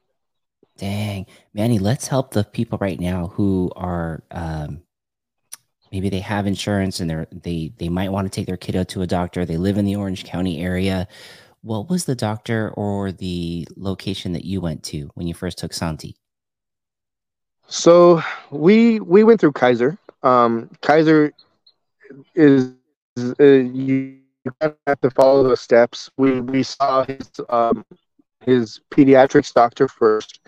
[0.78, 4.82] Dang, Manny, let's help the people right now who are um,
[5.92, 9.02] maybe they have insurance and they're they they might want to take their kiddo to
[9.02, 9.44] a doctor.
[9.44, 11.08] They live in the Orange County area.
[11.62, 15.74] What was the doctor or the location that you went to when you first took
[15.74, 16.16] Santi?
[17.66, 19.98] So we we went through Kaiser.
[20.22, 21.32] Um, Kaiser
[22.34, 22.72] is
[23.18, 24.16] uh, you,
[24.62, 26.10] have to follow those steps.
[26.16, 27.84] We we saw his um,
[28.44, 30.40] his pediatrics doctor first,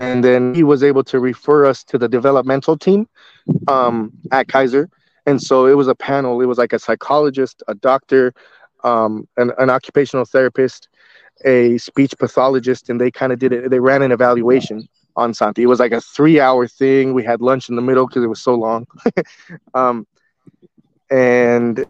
[0.00, 3.08] and then he was able to refer us to the developmental team
[3.68, 4.88] um, at Kaiser.
[5.26, 6.40] And so it was a panel.
[6.40, 8.32] It was like a psychologist, a doctor,
[8.84, 10.88] um, an, an occupational therapist,
[11.44, 13.70] a speech pathologist, and they kind of did it.
[13.70, 15.62] They ran an evaluation on Santi.
[15.62, 17.12] It was like a three-hour thing.
[17.12, 18.86] We had lunch in the middle because it was so long.
[19.74, 20.06] um,
[21.10, 21.84] and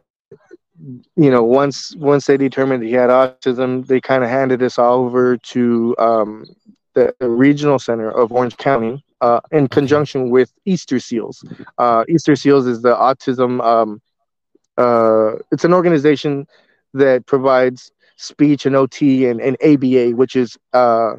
[1.17, 5.05] you know once once they determined he had autism they kind of handed us all
[5.05, 6.45] over to um,
[6.95, 11.45] the regional center of orange county uh, in conjunction with easter seals.
[11.79, 14.01] Uh, easter seals is the autism um,
[14.77, 16.47] uh, it's an organization
[16.95, 21.15] that provides speech and ot and, and aba which is uh,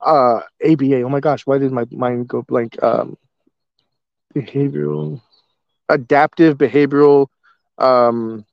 [0.00, 2.82] uh, aba oh my gosh why did my mind go blank?
[2.82, 3.16] Um,
[4.34, 5.20] behavioral
[5.92, 7.26] adaptive behavioral
[7.78, 8.44] um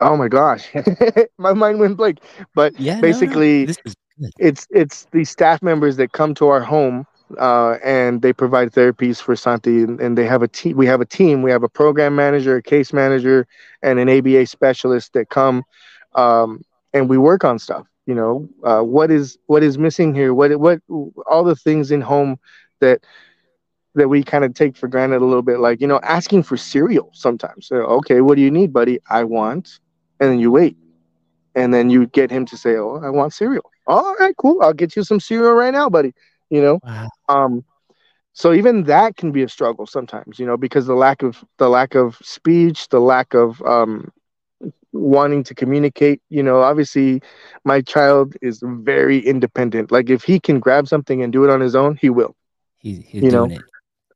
[0.00, 0.68] oh my gosh
[1.38, 2.20] my mind went blank.
[2.54, 3.72] But yeah, basically no,
[4.18, 4.28] no.
[4.38, 7.06] it's it's the staff members that come to our home
[7.38, 11.00] uh, and they provide therapies for Santi and, and, they have a team we have
[11.00, 11.40] a team.
[11.40, 13.46] We have a program manager a case manager
[13.82, 15.64] and an ABA specialist that come
[16.14, 20.34] um, and we work on stuff you know uh, what is what is missing here?
[20.34, 20.80] What what
[21.26, 22.38] all the things in home
[22.80, 23.00] that
[23.94, 26.56] that we kind of take for granted a little bit, like, you know, asking for
[26.56, 27.66] cereal sometimes.
[27.66, 28.98] So, okay, what do you need, buddy?
[29.10, 29.80] I want,
[30.20, 30.76] and then you wait.
[31.54, 33.70] And then you get him to say, Oh, I want cereal.
[33.86, 34.62] All right, cool.
[34.62, 36.14] I'll get you some cereal right now, buddy.
[36.48, 36.78] You know?
[36.82, 37.08] Wow.
[37.28, 37.64] Um,
[38.32, 41.68] so even that can be a struggle sometimes, you know, because the lack of the
[41.68, 44.10] lack of speech, the lack of um
[44.92, 47.22] wanting to communicate, you know, obviously
[47.64, 49.92] my child is very independent.
[49.92, 52.34] Like if he can grab something and do it on his own, he will.
[52.78, 53.56] He, he's you doing know?
[53.56, 53.62] it.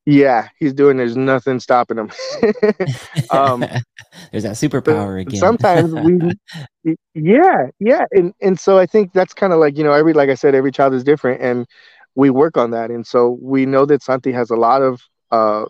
[0.09, 0.97] Yeah, he's doing.
[0.97, 2.13] There's nothing stopping him.
[3.31, 3.61] um,
[4.31, 5.41] there's that superpower again.
[5.41, 5.93] sometimes
[6.85, 10.13] we, yeah, yeah, and and so I think that's kind of like you know every
[10.13, 11.67] like I said every child is different, and
[12.15, 15.65] we work on that, and so we know that Santi has a lot of uh,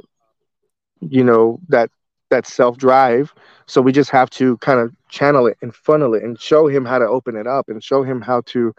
[1.01, 1.89] you know that
[2.29, 3.33] that self drive.
[3.65, 6.85] So we just have to kind of channel it and funnel it and show him
[6.85, 8.75] how to open it up and show him how to,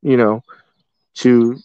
[0.00, 0.42] you know,
[1.16, 1.58] to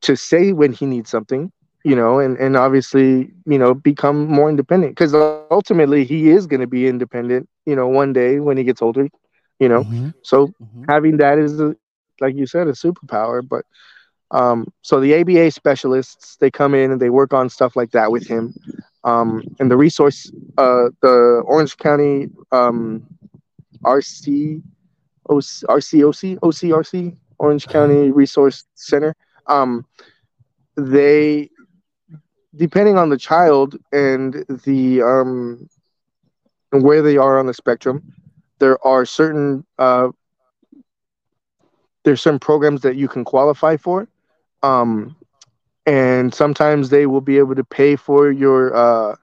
[0.00, 1.52] to say when he needs something
[1.84, 5.14] you know, and, and obviously, you know, become more independent because
[5.50, 9.08] ultimately he is going to be independent, you know, one day when he gets older,
[9.58, 9.82] you know.
[9.82, 10.10] Mm-hmm.
[10.22, 10.84] So mm-hmm.
[10.88, 11.74] having that is, a,
[12.20, 13.46] like you said, a superpower.
[13.46, 13.64] But
[14.30, 18.12] um, so the ABA specialists, they come in and they work on stuff like that
[18.12, 18.54] with him.
[19.04, 23.06] Um, and the resource, uh, the Orange County um,
[23.84, 24.62] RC,
[25.28, 27.72] OC, RCOC, OCRC, Orange uh-huh.
[27.72, 29.16] County Resource Center.
[29.48, 29.84] Um,
[30.76, 31.50] they
[32.54, 34.34] depending on the child and
[34.64, 35.68] the um
[36.72, 38.02] and where they are on the spectrum,
[38.58, 40.08] there are certain uh,
[42.04, 44.08] there's certain programs that you can qualify for,
[44.62, 45.16] um,
[45.86, 49.14] and sometimes they will be able to pay for your uh,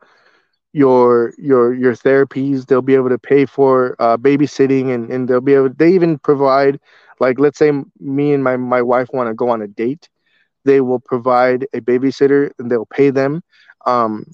[0.73, 2.65] your your your therapies.
[2.65, 5.69] They'll be able to pay for uh, babysitting, and and they'll be able.
[5.69, 6.79] They even provide
[7.19, 10.09] like let's say me and my my wife want to go on a date
[10.65, 13.43] they will provide a babysitter and they'll pay them.
[13.85, 14.25] Um,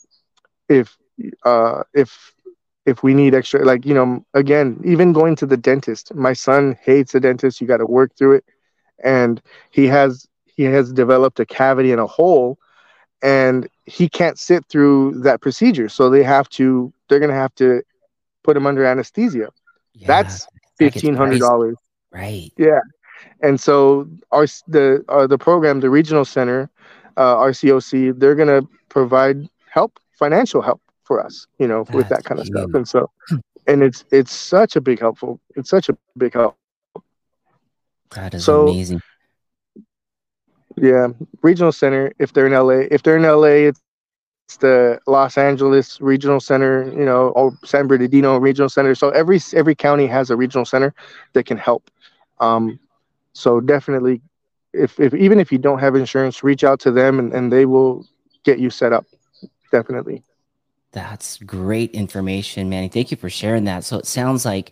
[0.70, 0.98] if
[1.44, 2.34] uh, if
[2.86, 6.14] if we need extra like you know again even going to the dentist.
[6.14, 7.62] My son hates the dentist.
[7.62, 8.46] You got to work through it.
[9.04, 12.58] And he has he has developed a cavity and a hole
[13.22, 15.90] and he can't sit through that procedure.
[15.90, 17.82] So they have to they're going to have to
[18.44, 19.50] put him under anesthesia.
[19.94, 20.48] Yeah, that's
[20.80, 21.76] $1500
[22.12, 22.52] right.
[22.58, 22.80] Yeah
[23.42, 26.70] and so our the uh, the program the regional center
[27.18, 32.10] uh, rcoc they're going to provide help financial help for us, you know, That's with
[32.10, 32.74] that kind of stuff.
[32.74, 33.10] And so,
[33.68, 35.40] and it's it's such a big helpful.
[35.56, 36.58] It's such a big help.
[38.12, 39.02] That is so, amazing.
[40.78, 41.08] Yeah,
[41.42, 42.12] regional center.
[42.20, 47.06] If they're in LA, if they're in LA, it's the Los Angeles Regional Center, you
[47.06, 48.94] know, or San Bernardino Regional Center.
[48.96, 50.94] So every every county has a regional center
[51.34, 51.90] that can help.
[52.40, 52.80] Um,
[53.36, 54.22] so definitely,
[54.74, 57.66] if, if even if you don't have insurance, reach out to them and, and they
[57.66, 58.08] will
[58.44, 59.06] get you set up.
[59.72, 60.24] Definitely.
[60.94, 62.88] That's great information, Manny.
[62.88, 63.84] Thank you for sharing that.
[63.84, 64.72] So it sounds like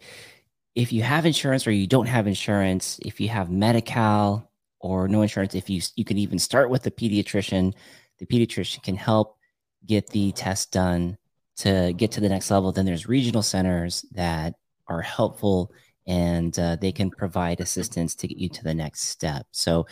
[0.75, 4.49] if you have insurance or you don't have insurance, if you have Medi-Cal
[4.79, 7.73] or no insurance, if you you can even start with the pediatrician,
[8.19, 9.37] the pediatrician can help
[9.85, 11.17] get the test done
[11.57, 12.71] to get to the next level.
[12.71, 14.55] Then there's regional centers that
[14.87, 15.73] are helpful
[16.07, 19.45] and uh, they can provide assistance to get you to the next step.
[19.51, 19.87] So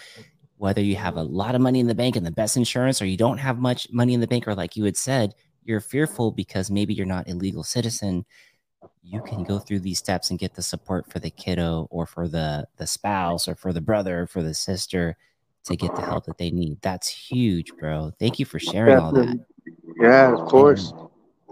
[0.57, 3.05] whether you have a lot of money in the bank and the best insurance or
[3.05, 5.33] you don't have much money in the bank or like you had said
[5.63, 8.25] you're fearful because maybe you're not a legal citizen,
[9.03, 12.27] you can go through these steps and get the support for the kiddo or for
[12.27, 15.17] the the spouse or for the brother or for the sister
[15.63, 16.81] to get the help that they need.
[16.81, 18.11] That's huge, bro.
[18.19, 19.39] Thank you for sharing all that.
[19.99, 20.93] Yeah, of course.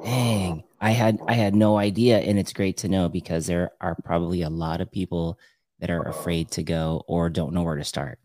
[0.04, 3.72] And, dang, I had I had no idea, and it's great to know because there
[3.82, 5.40] are probably a lot of people
[5.80, 8.20] that are afraid to go or don't know where to start.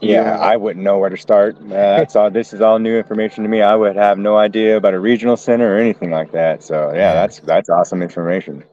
[0.00, 1.56] Yeah, I wouldn't know where to start.
[1.56, 2.30] Uh, that's all.
[2.30, 3.62] This is all new information to me.
[3.62, 6.62] I would have no idea about a regional center or anything like that.
[6.62, 8.64] So yeah, that's that's awesome information.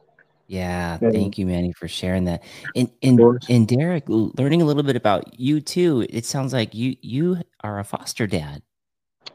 [0.47, 2.43] Yeah, thank you, Manny, for sharing that.
[2.75, 6.05] And and and Derick, learning a little bit about you too.
[6.09, 8.63] It sounds like you you are a foster dad.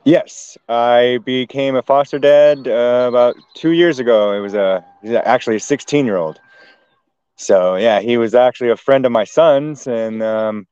[0.04, 4.32] Yes, I became a foster dad uh, about two years ago.
[4.32, 4.84] It was a
[5.24, 6.40] actually a 16 year old.
[7.36, 10.66] So yeah, he was actually a friend of my son's, and um,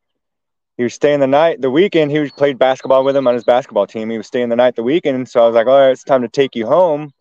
[0.77, 3.45] he was staying the night the weekend he was played basketball with him on his
[3.45, 4.11] basketball team.
[4.11, 6.23] He was staying the night the weekend so i was like all right it's time
[6.23, 7.13] to take you home.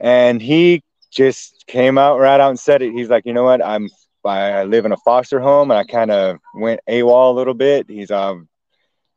[0.00, 0.82] And he
[1.12, 2.92] just came out right out and said it.
[2.92, 3.64] He's like you know what?
[3.64, 3.90] I'm
[4.24, 7.88] i live in a foster home and i kind of went awol a little bit.
[7.88, 8.49] He's um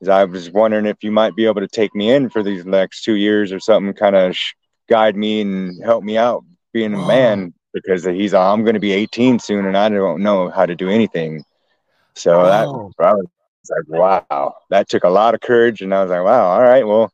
[0.03, 2.65] he's, i was wondering if you might be able to take me in for these
[2.65, 4.53] next two years or something kind of sh-
[4.89, 6.43] guide me and help me out
[6.73, 7.07] being a oh.
[7.07, 10.75] man because he's i'm going to be 18 soon and i don't know how to
[10.75, 11.43] do anything
[12.15, 12.45] so oh.
[12.97, 13.99] that I was like,
[14.29, 15.81] wow, that took a lot of courage.
[15.81, 17.11] And I was like, wow, all right, well,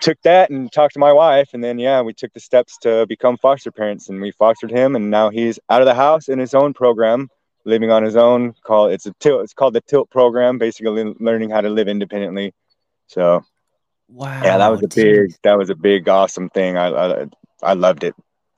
[0.00, 1.50] took that and talked to my wife.
[1.54, 4.96] And then, yeah, we took the steps to become foster parents and we fostered him.
[4.96, 7.30] And now he's out of the house in his own program,
[7.66, 8.54] living on his own.
[8.64, 9.42] Call it's a tilt.
[9.42, 12.54] It's called the tilt program, basically learning how to live independently.
[13.08, 13.44] So,
[14.08, 16.76] wow, yeah, that was a big, that was a big, awesome thing.
[16.76, 17.26] I, I,
[17.62, 18.14] I loved it.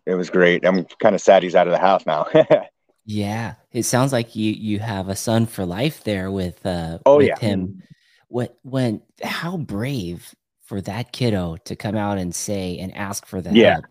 [0.06, 0.64] It was great.
[0.64, 2.26] I'm kind of sad he's out of the house now.
[3.11, 7.16] Yeah, it sounds like you you have a son for life there with uh oh
[7.16, 7.82] with yeah him.
[8.28, 10.34] What when how brave
[10.66, 13.54] for that kiddo to come out and say and ask for that.
[13.54, 13.72] yeah.
[13.72, 13.86] help.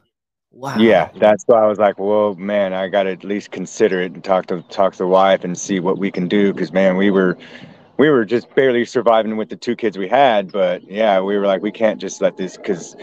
[0.57, 0.75] Wow.
[0.79, 4.13] Yeah, that's why I was like, well, man, I got to at least consider it
[4.13, 6.97] and talk to talk to the wife and see what we can do because man,
[6.97, 7.37] we were
[7.97, 11.45] we were just barely surviving with the two kids we had, but yeah, we were
[11.45, 12.95] like, we can't just let this because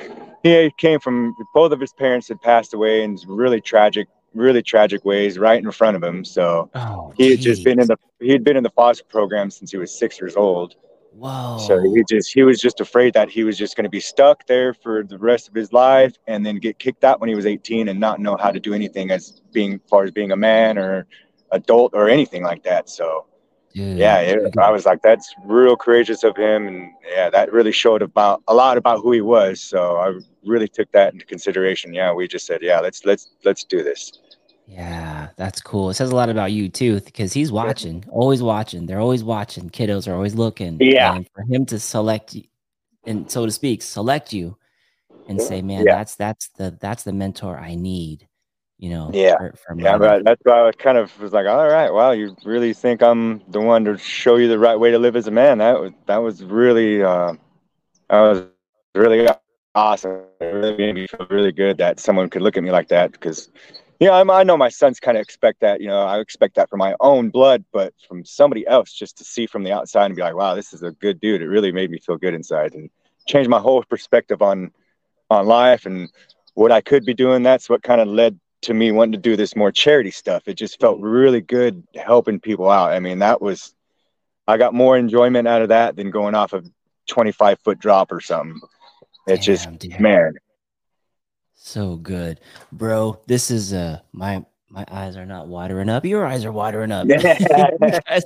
[0.42, 5.04] he came from both of his parents had passed away it's really tragic really tragic
[5.04, 6.24] ways right in front of him.
[6.24, 9.52] So oh, he had just been in the he had been in the foster program
[9.52, 10.74] since he was six years old.
[11.16, 11.58] Whoa.
[11.66, 14.46] So he just he was just afraid that he was just going to be stuck
[14.46, 17.46] there for the rest of his life and then get kicked out when he was
[17.46, 20.36] 18 and not know how to do anything as being as far as being a
[20.36, 21.06] man or
[21.52, 22.88] adult or anything like that.
[22.88, 23.26] So
[23.74, 27.72] Dude, yeah, it, I was like, that's real courageous of him, and yeah, that really
[27.72, 29.60] showed about a lot about who he was.
[29.60, 30.12] So I
[30.44, 31.92] really took that into consideration.
[31.92, 34.12] Yeah, we just said, yeah, let's let's let's do this.
[34.66, 35.90] Yeah, that's cool.
[35.90, 38.86] It says a lot about you too, because he's watching, always watching.
[38.86, 39.68] They're always watching.
[39.68, 40.78] Kiddos are always looking.
[40.80, 41.14] Yeah.
[41.14, 42.36] And for him to select,
[43.04, 44.56] and so to speak, select you,
[45.28, 45.96] and say, "Man, yeah.
[45.96, 48.26] that's that's the that's the mentor I need."
[48.78, 49.10] You know.
[49.12, 49.36] Yeah.
[49.36, 52.12] For, for yeah, but that's why I was kind of was like, "All right, wow,
[52.12, 55.26] you really think I'm the one to show you the right way to live as
[55.26, 57.34] a man?" That was that was really, uh,
[58.08, 58.44] that was
[58.94, 59.28] really
[59.74, 60.22] awesome.
[60.40, 63.12] It really made me feel really good that someone could look at me like that
[63.12, 63.50] because
[64.00, 65.80] yeah, I'm, I know my sons kind of expect that.
[65.80, 69.24] You know, I expect that from my own blood, but from somebody else, just to
[69.24, 71.72] see from the outside and be like, "Wow, this is a good dude." It really
[71.72, 72.90] made me feel good inside and
[73.26, 74.72] changed my whole perspective on
[75.30, 76.10] on life and
[76.54, 77.42] what I could be doing.
[77.42, 80.48] That's what kind of led to me wanting to do this more charity stuff.
[80.48, 82.92] It just felt really good helping people out.
[82.92, 83.74] I mean, that was
[84.46, 86.62] I got more enjoyment out of that than going off a
[87.08, 88.60] 25 foot drop or something.
[89.26, 89.68] It's just
[89.98, 90.34] man.
[91.66, 92.40] So good,
[92.72, 93.18] bro.
[93.26, 96.04] This is uh my my eyes are not watering up.
[96.04, 97.08] Your eyes are watering up.
[97.08, 97.40] you guys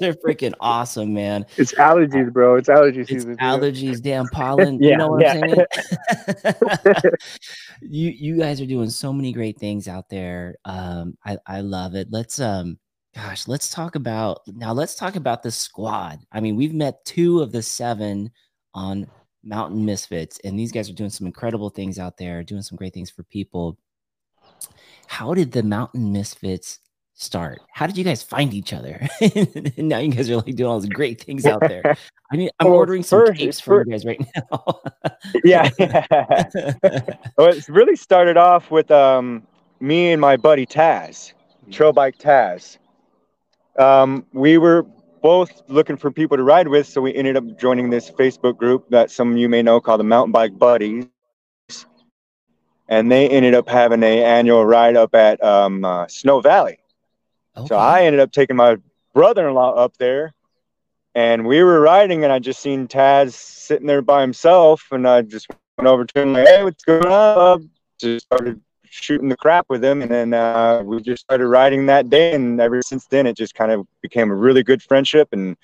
[0.03, 1.47] are freaking awesome, man.
[1.57, 2.57] It's allergies, bro.
[2.57, 3.33] It's allergy season.
[3.33, 4.79] It's allergies, damn pollen.
[4.83, 5.41] yeah, you know what yeah.
[5.41, 5.55] I'm
[6.43, 7.15] saying?
[7.83, 10.57] you you guys are doing so many great things out there.
[10.65, 12.09] Um, I, I love it.
[12.11, 12.77] Let's um
[13.15, 16.19] gosh, let's talk about now let's talk about the squad.
[16.33, 18.33] I mean, we've met two of the seven
[18.75, 19.07] on
[19.45, 22.95] Mountain Misfits, and these guys are doing some incredible things out there, doing some great
[22.95, 23.79] things for people
[25.07, 26.81] how did the Mountain Misfits
[27.15, 27.61] start?
[27.73, 29.09] How did you guys find each other?
[29.21, 31.97] and now you guys are like doing all these great things out there.
[32.33, 34.81] I mean, I'm well, ordering some first, tapes for you guys right now.
[35.45, 35.71] yeah.
[37.39, 39.43] well, it really started off with um,
[39.81, 41.71] me and my buddy Taz, mm-hmm.
[41.71, 42.77] Trail Bike Taz.
[43.79, 44.87] Um, we were
[45.21, 48.89] both looking for people to ride with, so we ended up joining this Facebook group
[48.91, 51.07] that some of you may know called the Mountain Bike Buddies
[52.89, 56.79] and they ended up having a annual ride up at um, uh, Snow Valley.
[57.57, 57.67] Okay.
[57.69, 58.77] So I ended up taking my
[59.15, 60.33] brother-in-law up there,
[61.15, 65.23] and we were riding, and I just seen Taz sitting there by himself, and I
[65.23, 68.61] just went over to him like, "Hey, what's going on?" Just started
[68.91, 72.61] shooting the crap with him, and then uh, we just started riding that day, and
[72.61, 75.57] ever since then, it just kind of became a really good friendship, and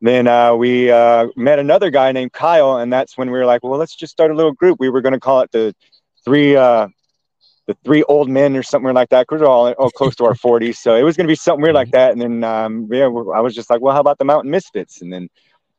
[0.00, 3.62] then uh, we uh, met another guy named Kyle, and that's when we were like,
[3.62, 4.80] well, let's just start a little group.
[4.80, 5.74] We were going to call it the
[6.24, 6.88] three uh
[7.66, 10.34] the three old men or something like that because we're all, all close to our
[10.44, 11.96] 40s so it was going to be something weird like mm-hmm.
[11.96, 15.02] that and then um yeah i was just like well how about the mountain misfits
[15.02, 15.28] and then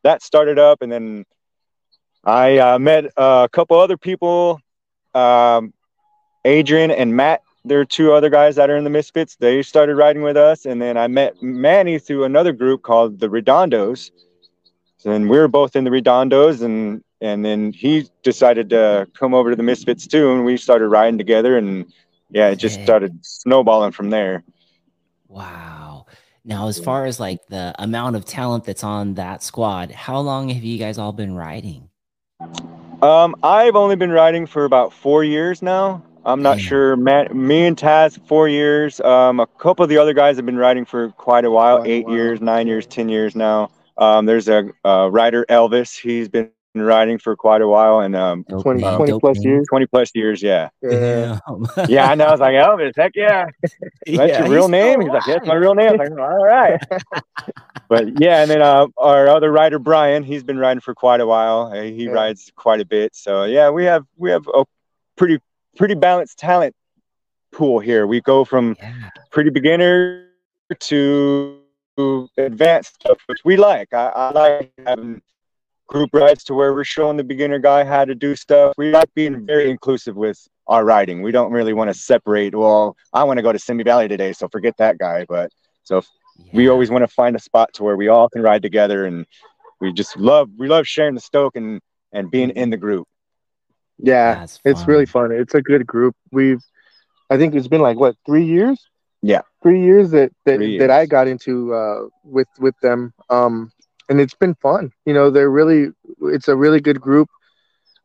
[0.03, 1.25] that started up and then
[2.23, 4.59] i uh, met a couple other people
[5.13, 5.73] um
[6.45, 9.95] adrian and matt there are two other guys that are in the misfits they started
[9.95, 14.11] riding with us and then i met manny through another group called the redondos
[15.05, 19.49] and we were both in the redondos and and then he decided to come over
[19.49, 21.85] to the Misfits too, and we started riding together, and
[22.29, 24.43] yeah, it just started snowballing from there.
[25.29, 26.05] Wow.
[26.43, 30.49] Now, as far as like the amount of talent that's on that squad, how long
[30.49, 31.87] have you guys all been riding?
[33.01, 36.03] Um, I've only been riding for about four years now.
[36.25, 36.65] I'm not Damn.
[36.65, 36.95] sure.
[36.95, 38.99] Matt, me and Taz, four years.
[39.01, 41.89] Um, a couple of the other guys have been riding for quite a while, quite
[41.89, 42.15] eight a while.
[42.15, 43.71] years, nine years, ten years now.
[43.97, 45.99] Um, there's a, a rider, Elvis.
[45.99, 49.65] He's been riding for quite a while and um 20, um, 20 plus years.
[49.69, 50.69] 20 plus years yeah.
[50.81, 51.37] Yeah,
[51.87, 52.09] yeah.
[52.09, 52.25] I know.
[52.25, 53.45] I was like elvis heck yeah.
[53.61, 55.01] That's yeah, your real name?
[55.01, 55.97] he's like that's my real name.
[55.97, 56.81] Like, all right.
[57.89, 61.27] But yeah and then uh, our other rider brian he's been riding for quite a
[61.27, 61.71] while.
[61.71, 62.11] He yeah.
[62.11, 63.15] rides quite a bit.
[63.15, 64.65] So yeah we have we have a
[65.15, 65.39] pretty
[65.77, 66.75] pretty balanced talent
[67.51, 69.09] pool here we go from yeah.
[69.31, 70.27] pretty beginner
[70.79, 71.59] to
[72.37, 75.21] advanced stuff which we like i, I like having
[75.87, 78.73] group rides to where we're showing the beginner guy how to do stuff.
[78.77, 81.21] We like being very inclusive with our riding.
[81.21, 82.55] We don't really want to separate.
[82.55, 85.25] Well, I want to go to Simi Valley today, so forget that guy.
[85.27, 85.51] But
[85.83, 86.01] so
[86.37, 86.45] yeah.
[86.53, 89.25] we always want to find a spot to where we all can ride together, and
[89.79, 93.07] we just love we love sharing the stoke and and being in the group.
[94.03, 95.31] Yeah, it's really fun.
[95.31, 96.13] It's a good group.
[96.31, 96.61] We've,
[97.29, 98.85] I think it's been like what three years.
[99.21, 100.81] Yeah, three years that that, years.
[100.81, 103.13] that I got into uh, with with them.
[103.29, 103.71] Um,
[104.09, 104.91] and it's been fun.
[105.05, 105.87] You know, they're really
[106.23, 107.29] it's a really good group.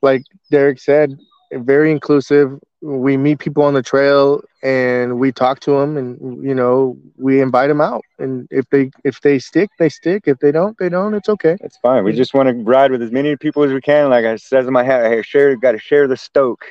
[0.01, 0.23] Like
[0.53, 1.19] Derick said,
[1.53, 2.59] very inclusive.
[2.81, 7.41] We meet people on the trail and we talk to them, and you know, we
[7.41, 8.03] invite them out.
[8.19, 10.25] And if they if they stick, they stick.
[10.27, 11.15] If they don't, they don't.
[11.15, 11.57] It's okay.
[11.61, 12.05] It's fine.
[12.05, 14.11] We just want to ride with as many people as we can.
[14.11, 15.55] Like I says in my hat, I share.
[15.57, 16.65] Got to share the stoke.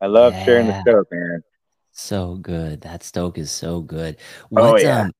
[0.00, 0.44] I love yeah.
[0.44, 1.42] sharing the stoke, man.
[1.92, 2.80] So good.
[2.80, 4.16] That stoke is so good.
[4.48, 5.02] What, oh yeah.
[5.02, 5.12] Um,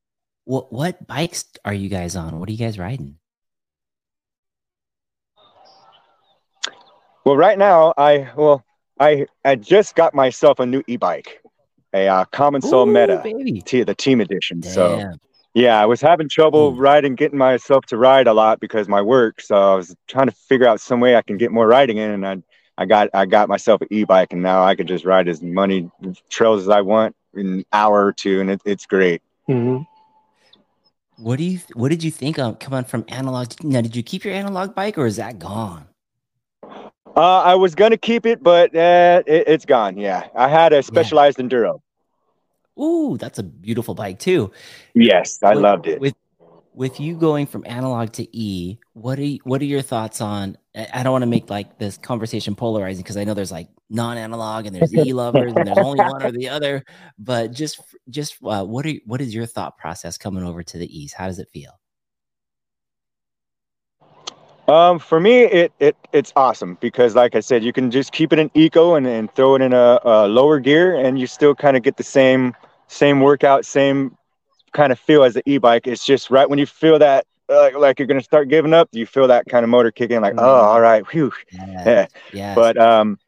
[0.44, 2.40] what what bikes are you guys on?
[2.40, 3.16] What are you guys riding?
[7.24, 8.64] Well, right now, I well,
[9.02, 11.42] I I just got myself a new e-bike,
[11.92, 13.22] a uh, Commencal Ooh, Meta,
[13.64, 14.60] t- the Team Edition.
[14.60, 14.72] Damn.
[14.72, 15.12] So,
[15.54, 16.76] yeah, I was having trouble Ooh.
[16.76, 19.40] riding, getting myself to ride a lot because my work.
[19.40, 22.10] So I was trying to figure out some way I can get more riding in,
[22.10, 22.36] and I
[22.78, 25.90] I got I got myself an e-bike, and now I can just ride as many
[26.30, 29.20] trails as I want in an hour or two, and it, it's great.
[29.48, 29.82] Mm-hmm.
[31.22, 33.52] What do you What did you think of coming from analog?
[33.62, 35.88] Now, did you keep your analog bike, or is that gone?
[37.16, 39.98] Uh, I was gonna keep it, but uh, it, has gone.
[39.98, 41.44] Yeah, I had a specialized yeah.
[41.44, 41.80] enduro.
[42.80, 44.50] Ooh, that's a beautiful bike too.
[44.94, 46.00] Yes, I with, loved it.
[46.00, 46.14] With
[46.74, 50.56] with you going from analog to E, what are you, what are your thoughts on?
[50.74, 54.64] I don't want to make like this conversation polarizing because I know there's like non-analog
[54.64, 56.82] and there's e lovers and there's only one or the other.
[57.18, 60.98] But just just uh, what are what is your thought process coming over to the
[60.98, 61.12] E's?
[61.12, 61.78] How does it feel?
[64.68, 68.32] Um, for me, it, it it's awesome because, like I said, you can just keep
[68.32, 71.54] it in eco and, and throw it in a, a lower gear, and you still
[71.54, 72.54] kind of get the same
[72.86, 74.16] same workout, same
[74.72, 75.86] kind of feel as the e-bike.
[75.86, 79.06] It's just right when you feel that uh, like you're gonna start giving up, you
[79.06, 82.06] feel that kind of motor kicking, like, oh, all right, whew, yeah, yeah.
[82.54, 83.18] But um,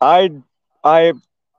[0.00, 0.30] I
[0.84, 1.12] I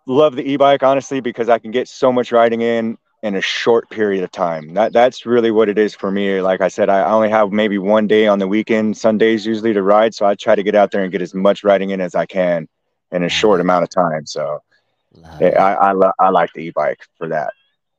[0.07, 3.89] love the e-bike honestly because I can get so much riding in in a short
[3.89, 4.73] period of time.
[4.73, 6.41] That that's really what it is for me.
[6.41, 9.83] Like I said, I only have maybe one day on the weekend, Sundays usually to
[9.83, 12.15] ride, so I try to get out there and get as much riding in as
[12.15, 12.67] I can
[13.11, 14.25] in a short amount of time.
[14.25, 14.59] So
[15.23, 17.53] I I, lo- I like the e-bike for that.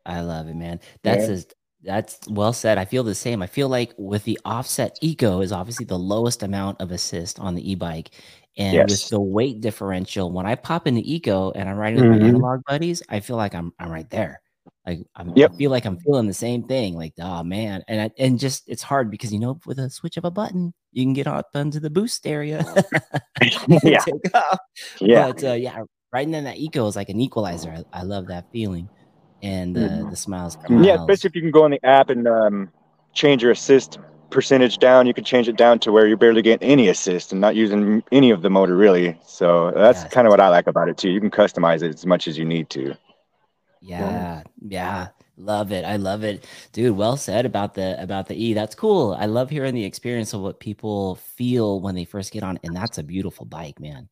[0.05, 0.81] I love it, man.
[1.03, 1.37] That's yeah.
[1.85, 2.79] that's well said.
[2.79, 3.43] I feel the same.
[3.43, 7.55] I feel like with the offset eco is obviously the lowest amount of assist on
[7.55, 8.11] the e-bike.
[8.59, 8.91] And yes.
[8.91, 12.23] with the weight differential, when I pop into eco and I'm riding with mm-hmm.
[12.23, 14.43] my analog buddies, I feel like I'm I'm right there.
[14.87, 15.53] Like I'm, yep.
[15.53, 16.97] I feel like I'm feeling the same thing.
[16.97, 20.17] Like, oh man, and I, and just it's hard because you know with a switch
[20.17, 22.65] of a button you can get up into the boost area.
[23.85, 24.05] yeah,
[25.01, 27.71] yeah, but uh, yeah, riding in that eco is like an equalizer.
[27.71, 28.89] I, I love that feeling,
[29.43, 30.11] and uh, mm-hmm.
[30.11, 30.59] the smiles.
[30.69, 32.73] Yeah, especially if you can go on the app and um,
[33.13, 33.99] change your assist
[34.31, 35.07] percentage down.
[35.07, 38.03] You can change it down to where you're barely getting any assist and not using
[38.11, 39.17] any of the motor really.
[39.25, 41.11] So that's kind of what I like about it too.
[41.11, 42.97] You can customize it as much as you need to.
[43.83, 45.09] Yeah, yeah.
[45.37, 45.85] Love it.
[45.85, 46.47] I love it.
[46.73, 48.55] Dude, well said about the about the E.
[48.55, 49.17] That's cool.
[49.19, 52.77] I love hearing the experience of what people feel when they first get on and
[52.77, 54.09] that's a beautiful bike, man.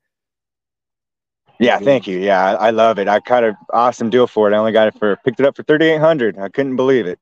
[1.60, 2.18] Yeah, thank you.
[2.18, 3.06] Yeah, I, I love it.
[3.06, 4.54] I kind of awesome deal for it.
[4.54, 6.38] I only got it for picked it up for 3800.
[6.38, 7.20] I couldn't believe it.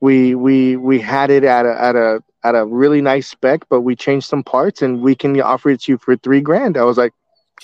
[0.00, 3.80] we we we had it at a at a at a really nice spec, but
[3.80, 6.84] we changed some parts, and we can offer it to you for three grand." I
[6.84, 7.12] was like,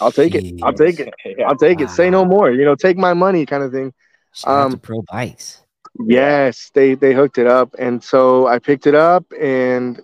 [0.00, 0.58] "I'll take Jeez.
[0.58, 0.62] it.
[0.62, 1.12] I'll take it.
[1.46, 1.84] I'll take wow.
[1.84, 1.90] it.
[1.90, 2.50] Say no more.
[2.50, 3.92] You know, take my money, kind of thing."
[4.32, 5.60] Shout um, Pro Bikes.
[6.06, 10.00] Yes, they they hooked it up, and so I picked it up and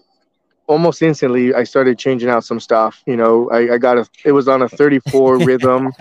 [0.68, 3.02] almost instantly I started changing out some stuff.
[3.06, 5.92] You know, I, I got a it was on a 34 rhythm,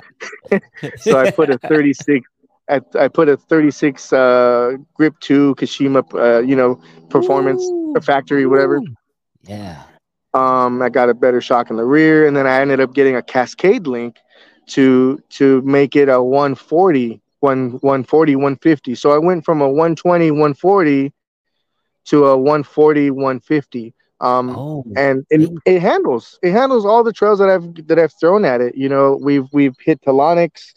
[0.97, 2.27] so I put a 36.
[2.69, 7.95] I, I put a 36 uh, grip two Kashima, uh, you know, performance Ooh.
[8.01, 8.81] factory, whatever.
[9.43, 9.83] Yeah.
[10.33, 13.15] Um, I got a better shock in the rear, and then I ended up getting
[13.15, 14.17] a Cascade link
[14.67, 18.95] to to make it a 140, 1, 140, 150.
[18.95, 21.13] So I went from a 120, 140
[22.07, 24.83] to a 140, 150 um oh.
[24.95, 28.61] and it, it handles it handles all the trails that i've that i've thrown at
[28.61, 30.73] it you know we've we've hit Telonics,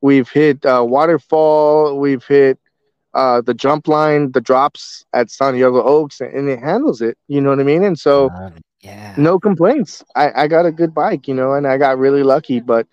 [0.00, 2.58] we've hit uh, waterfall we've hit
[3.14, 7.50] uh the jump line the drops at santiago oaks and it handles it you know
[7.50, 8.30] what i mean and so
[8.80, 12.22] yeah no complaints i i got a good bike you know and i got really
[12.22, 12.86] lucky but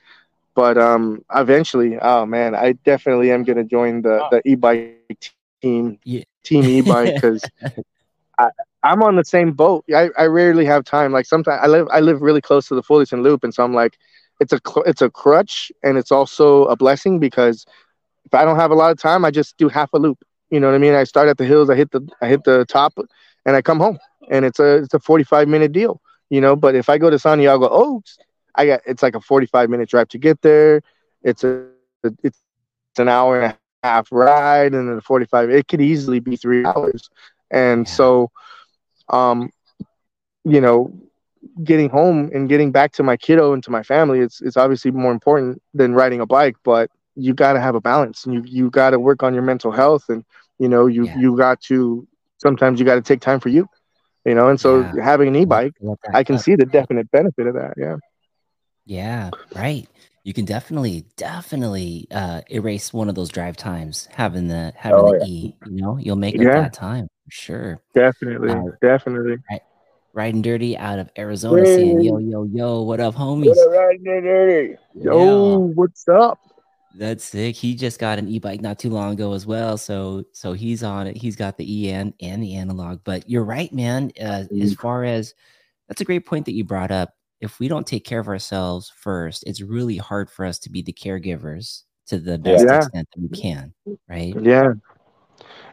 [0.55, 6.23] but um eventually oh man i definitely am to join the the e-bike team yeah.
[6.43, 7.43] team e-bike because
[8.83, 9.85] I'm on the same boat.
[9.93, 11.11] I, I rarely have time.
[11.11, 13.73] Like sometimes I live I live really close to the Fullerton Loop, and so I'm
[13.73, 13.97] like,
[14.39, 17.65] it's a cl- it's a crutch and it's also a blessing because
[18.25, 20.19] if I don't have a lot of time, I just do half a loop.
[20.49, 20.93] You know what I mean?
[20.93, 22.93] I start at the hills, I hit the I hit the top,
[23.45, 23.97] and I come home,
[24.29, 26.01] and it's a it's a 45 minute deal.
[26.29, 28.17] You know, but if I go to Santiago Oaks,
[28.55, 30.81] I got it's like a 45 minute drive to get there.
[31.23, 31.65] It's a
[32.23, 32.37] it's
[32.99, 35.49] an hour and a half ride, and then a 45.
[35.49, 37.09] It could easily be three hours,
[37.51, 38.31] and so,
[39.11, 39.49] um,
[40.43, 40.91] you know,
[41.63, 44.91] getting home and getting back to my kiddo and to my family, it's it's obviously
[44.91, 48.43] more important than riding a bike, but you got to have a balance and you
[48.45, 50.23] you got to work on your mental health and
[50.59, 51.15] you know you Yeah.
[51.15, 52.07] you got to
[52.37, 53.67] sometimes you got to take time for you
[54.25, 55.03] you know and so Yeah.
[55.03, 55.73] having an e-bike
[56.13, 57.95] i can see the definite benefit of that yeah
[58.85, 59.87] Yeah, right.
[60.23, 65.05] You can definitely, definitely uh, erase one of those drive times having the having Oh,
[65.05, 65.25] the yeah.
[65.25, 65.55] E.
[65.63, 67.81] You know, you'll make up that time sure.
[67.93, 69.37] definitely Uh, definitely
[70.13, 73.55] Riding dirty out of Arizona, saying yo, yo, yo, what up, homies?
[73.71, 74.75] Riding dirty.
[74.99, 76.37] yo what's up
[76.99, 77.55] That's sick.
[77.55, 79.77] He just got an e-bike not too long ago as well.
[79.77, 81.15] So so he's on it.
[81.15, 82.99] He's got the e and the analog.
[83.05, 84.11] But you're right, man.
[84.21, 85.33] Uh, as far as
[85.87, 87.13] that's a great point that you brought up.
[87.39, 90.81] If we don't take care of ourselves first, it's really hard for us to be
[90.81, 92.77] the caregivers to the best Yeah.
[92.77, 93.73] extent that we can.
[94.09, 94.35] Right?
[94.41, 94.73] yeah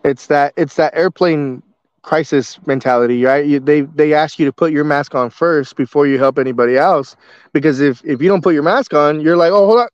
[0.04, 1.62] it's that it's that airplane
[2.02, 6.06] crisis mentality right you, they they ask you to put your mask on first before
[6.06, 7.16] you help anybody else
[7.52, 9.88] because if if you don't put your mask on you're like oh hold on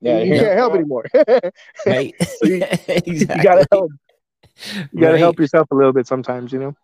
[0.00, 0.42] Yeah, you yeah.
[0.42, 1.04] can't help anymore
[1.86, 2.14] Right?
[2.42, 3.12] you- exactly.
[3.12, 3.90] you gotta help
[4.92, 5.18] you gotta Right.
[5.18, 6.76] help yourself a little bit sometimes you know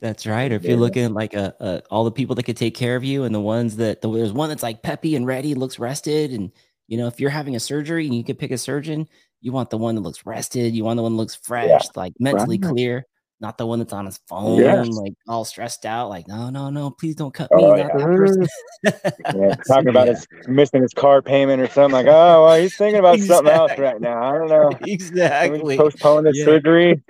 [0.00, 0.50] That's right.
[0.50, 2.96] Or if you're looking at like a, a all the people that could take care
[2.96, 5.78] of you, and the ones that the, there's one that's like peppy and ready, looks
[5.78, 6.50] rested, and
[6.88, 9.06] you know if you're having a surgery and you could pick a surgeon,
[9.40, 10.74] you want the one that looks rested.
[10.74, 12.70] You want the one that looks fresh, like mentally Right.
[12.72, 13.06] clear,
[13.40, 14.88] not the one that's on his phone, Yes.
[14.88, 16.08] like all stressed out.
[16.10, 17.62] Like no, no, no, please don't cut me.
[17.64, 17.86] Oh, not yeah.
[17.86, 18.46] that person.
[18.84, 22.98] Yeah, talking about his missing his car payment or something like, oh, well, he's thinking
[22.98, 24.22] about something else right now.
[24.22, 24.70] I don't know.
[24.86, 25.76] Exactly.
[25.76, 26.44] postpone Yeah.
[26.44, 27.02] surgery.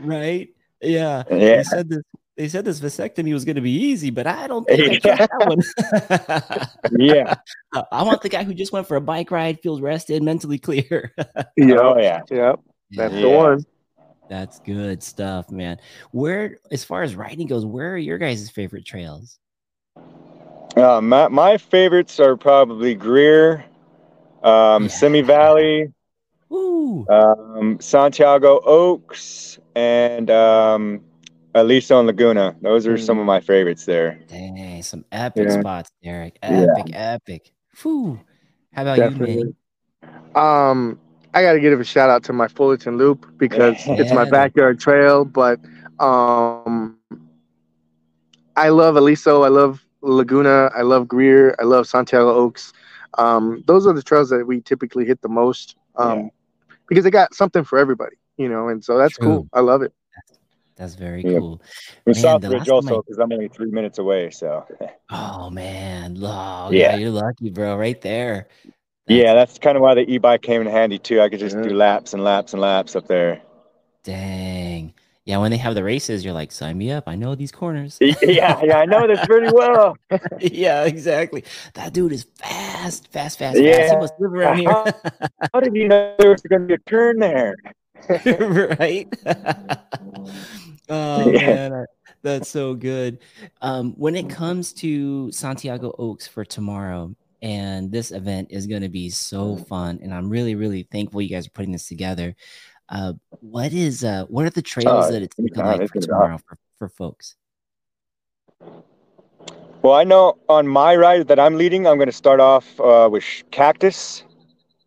[0.00, 0.48] Right?
[0.80, 1.22] Yeah.
[1.30, 1.56] Yeah.
[1.56, 2.02] They said this.
[2.36, 5.16] They said this vasectomy was going to be easy, but I don't think I Yeah.
[5.16, 6.68] trust that one.
[6.98, 7.34] Yeah.
[7.74, 10.58] Uh, I want the guy who just went for a bike ride, feels rested, mentally
[10.58, 11.12] clear.
[11.56, 12.20] yeah Oh yeah.
[12.30, 12.54] yeah
[12.92, 13.64] that's Yeah, the one
[14.28, 15.78] that's good stuff, man.
[16.12, 19.38] Where, as far as riding goes, where are your guys' favorite trails?
[20.76, 23.64] Uh, my my favorites are probably Greer,
[24.44, 24.88] um, Yeah.
[24.88, 25.92] Simi Valley,
[26.52, 31.00] Ooh, um, Santiago Oaks, and um,
[31.54, 32.56] Aliso and Laguna.
[32.60, 34.18] Those are some of my favorites there.
[34.28, 35.60] dang, some epic Yeah.
[35.60, 36.38] spots, Derick.
[36.42, 36.66] Yeah.
[36.76, 37.52] Epic, epic.
[37.82, 38.20] Whew.
[38.72, 39.44] How about you, Definitely.
[39.44, 39.54] man?
[40.34, 40.98] Um,
[41.32, 44.80] I got to give a shout out to my Fullerton Loop because it's my backyard
[44.80, 45.24] trail.
[45.24, 45.60] But
[46.00, 46.98] um,
[48.56, 49.42] I love Aliso.
[49.42, 50.70] I love Laguna.
[50.74, 51.54] I love Greer.
[51.60, 52.72] I love Santiago Oaks.
[53.16, 56.28] Um, those are the trails that we typically hit the most um, Yeah.
[56.88, 58.68] because they got something for everybody, you know.
[58.68, 59.24] And so that's True.
[59.24, 59.48] cool.
[59.52, 59.92] I love it.
[60.76, 61.38] That's very Yeah.
[61.38, 61.62] cool.
[62.04, 64.30] The Southbridge also because I'm only three minutes away.
[64.30, 64.66] So
[65.10, 66.96] Oh man, oh, yeah, Yeah.
[66.96, 67.76] you're lucky, bro.
[67.76, 68.48] Right there.
[69.06, 71.20] yeah, that's kind of why the e-bike came in handy too.
[71.20, 71.62] I could just Yeah.
[71.62, 73.40] do laps and laps and laps up there.
[74.02, 74.94] Dang.
[75.26, 77.04] Yeah, when they have the races, you're like, sign me up.
[77.06, 77.96] I know these corners.
[78.00, 79.96] yeah, yeah, I know this pretty well.
[80.40, 81.44] yeah, exactly.
[81.74, 83.56] That dude is fast, fast, fast, fast.
[83.58, 83.98] He Yeah.
[83.98, 84.68] must live around here.
[85.54, 87.54] How did you know there was going to be a turn there?
[88.26, 89.08] right?
[90.88, 91.68] oh Yeah.
[91.68, 91.86] man,
[92.22, 93.18] that's so good.
[93.62, 98.88] Um, when it comes to Santiago Oaks for tomorrow, and this event is going to
[98.88, 102.34] be so fun, and I'm really, really thankful you guys are putting this together.
[102.88, 106.38] Uh, what is uh, what are the trails Oh, that it's looking like for tomorrow
[106.38, 107.36] for, for folks?
[109.82, 113.08] Well, I know on my ride that I'm leading, I'm going to start off uh,
[113.10, 114.24] with Cactus,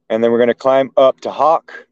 [0.10, 1.87] and then we're going to climb up to Hawk,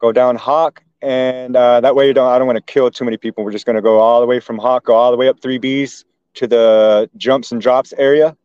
[0.00, 2.30] go down Hawk, and uh, that way you don't.
[2.30, 3.44] I don't want to kill too many people.
[3.44, 5.40] We're just going to go all the way from Hawk, go all the way up
[5.40, 8.36] three Bs to the jumps and drops area,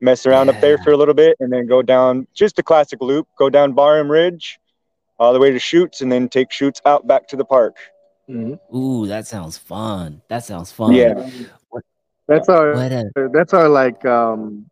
[0.00, 3.00] mess around up there for a little bit, and then go down just a classic
[3.00, 4.58] loop, go down Barham Ridge,
[5.18, 7.76] all the way to Shoots, and then take Shoots out back to the park.
[8.28, 10.20] Ooh, that sounds fun.
[10.28, 10.92] That sounds fun.
[10.92, 11.30] Yeah.
[12.28, 14.66] That's our a that's our like um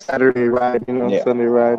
[0.00, 1.24] Saturday ride, you know, Yeah.
[1.24, 1.78] Sunday ride.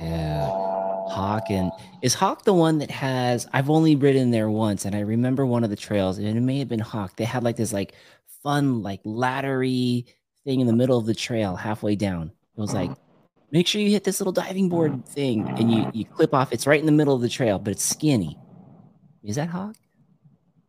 [0.00, 0.79] Dude,
[1.10, 1.70] Hawk and
[2.02, 3.46] is Hawk the one that has?
[3.52, 6.58] I've only ridden there once, and I remember one of the trails, and it may
[6.60, 7.16] have been Hawk.
[7.16, 7.94] They had like this like
[8.42, 10.04] fun like laddery
[10.44, 12.32] thing in the middle of the trail, halfway down.
[12.56, 12.90] It was like,
[13.50, 16.52] make sure you hit this little diving board thing, and you you clip off.
[16.52, 18.38] It's right in the middle of the trail, but it's skinny.
[19.24, 19.76] Is that Hawk?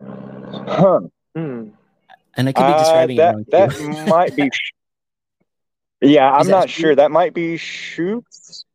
[0.02, 1.02] Huh.
[1.36, 1.70] Hmm.
[2.36, 4.50] And I could be Uh, describing that it wrong that might be
[6.02, 6.82] Yeah, I'm Is that not Shoot?
[6.82, 6.96] sure.
[6.96, 8.66] That might be shoots.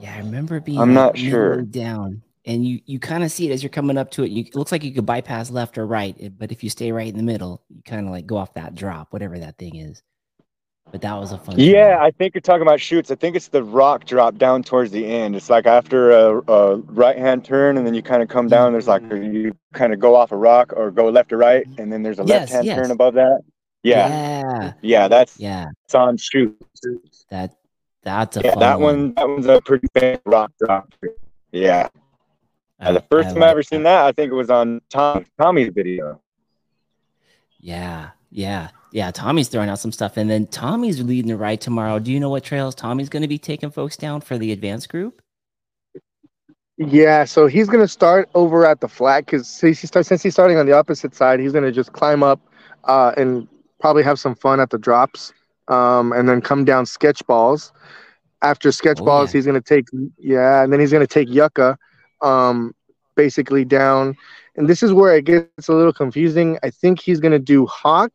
[0.00, 0.78] Yeah, I remember being.
[0.80, 1.62] I'm not sure.
[1.62, 4.30] down, and you you kind of see it as you're coming up to it.
[4.30, 6.90] You, it looks like you could bypass left or right, eh, but if you stay
[6.90, 9.76] right in the middle, you kind of like go off that drop, whatever that thing
[9.76, 10.02] is.
[10.90, 11.54] But that was a fun.
[11.58, 11.98] Yeah.
[12.00, 13.10] I think you're talking about shoots.
[13.10, 15.36] I think it's the rock drop down towards the end.
[15.36, 18.72] It's like after a, a right hand turn, and then you kind of come down.
[18.72, 21.92] There's like you kind of go off a rock or go left or right, and
[21.92, 22.76] then there's a Yes, left hand yes.
[22.76, 23.40] turn above that.
[23.82, 25.68] Yeah, yeah, yeah, that's yeah.
[25.84, 26.80] it's on shoots.
[27.30, 27.54] That
[28.02, 29.14] that's a Yeah, fun that one.
[29.14, 30.92] That one's a pretty famous rock drop.
[31.52, 31.88] Yeah,
[32.78, 34.80] I- the first I time I like ever seen that, I think it was on
[34.90, 36.20] Tom Tommy's video.
[37.58, 39.10] Yeah, yeah, yeah.
[39.10, 41.98] Tommy's throwing out some stuff, and then Tommy's leading the ride tomorrow.
[41.98, 44.88] Do you know what trails Tommy's going to be taking folks down for the advanced
[44.88, 45.20] group?
[46.78, 50.64] Yeah, so he's gonna start over at the flat because since since he's starting on
[50.64, 52.40] the opposite side, he's gonna just climb up
[52.84, 53.46] uh, and
[53.80, 55.34] probably have some fun at the drops,
[55.68, 57.72] um, and then come down sketch balls.
[58.42, 59.32] After sketch Oh, balls, yeah.
[59.32, 59.86] he's gonna take
[60.18, 61.76] yeah, and then he's gonna take yucca,
[62.22, 62.74] um,
[63.16, 64.16] basically down.
[64.56, 66.58] And this is where it gets a little confusing.
[66.62, 68.06] I think he's gonna do hawk,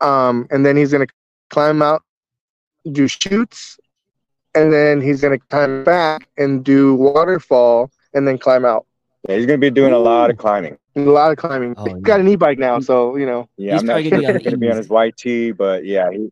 [0.00, 1.06] um, and then he's gonna
[1.50, 2.02] climb out,
[2.90, 3.78] do shoots,
[4.54, 8.86] and then he's gonna climb back and do waterfall and then climb out.
[9.28, 10.76] Yeah, he's gonna be doing a lot of climbing.
[10.96, 11.74] A lot of climbing.
[11.78, 13.48] Oh, He's got an e-bike now, so you know.
[13.56, 15.14] Yeah, He's I'm not sure gonna if be on he's the gonna be on ease.
[15.14, 16.30] his YT, but yeah, he,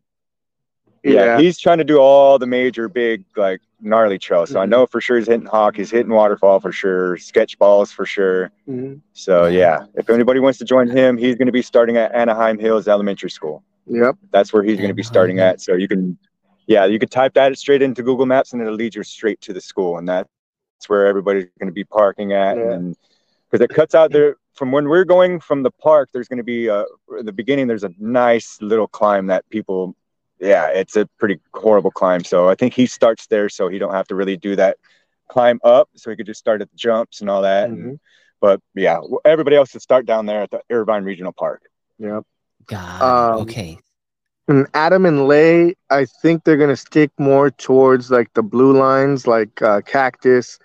[1.03, 1.39] yeah, Yeah.
[1.39, 4.51] he's trying to do all the major big like gnarly trails.
[4.51, 4.69] So I Mhm.
[4.69, 8.51] know for sure he's hitting hawk, he's hitting waterfall for sure, sketch balls for sure.
[8.69, 9.01] Mhm.
[9.13, 9.79] So Yeah.
[9.81, 12.87] yeah, if anybody wants to join him, he's going to be starting at Anaheim Hills
[12.87, 13.63] Elementary School.
[13.87, 14.15] Yep.
[14.31, 15.59] That's where he's going to be starting at.
[15.59, 16.17] So you can,
[16.67, 19.51] yeah, you could type that straight into Google Maps and it'll lead you straight to
[19.51, 20.07] the school, and
[20.83, 22.57] that's where everybody's going to be parking at.
[22.57, 22.73] Yeah.
[22.73, 22.97] And
[23.49, 26.43] because it cuts out there from when we're going from the park, there's going to
[26.43, 26.83] be uh,
[27.17, 27.67] at the beginning.
[27.67, 29.95] There's a nice little climb that people,
[30.39, 32.23] yeah, it's a pretty horrible climb.
[32.25, 34.77] So I think he starts there, so he don't have to really do that
[35.29, 35.89] climb up.
[35.95, 37.69] So he could just start at the jumps and all that.
[37.69, 37.73] Mhm.
[37.73, 37.99] And,
[38.41, 41.61] but yeah, everybody else should start down there at the Irvine Regional Park.
[41.99, 42.23] Yep.
[42.65, 43.77] God, Um, okay.
[44.47, 49.27] And Adam and Lay, I think they're gonna stick more towards like the blue lines,
[49.27, 50.59] like uh, cactus,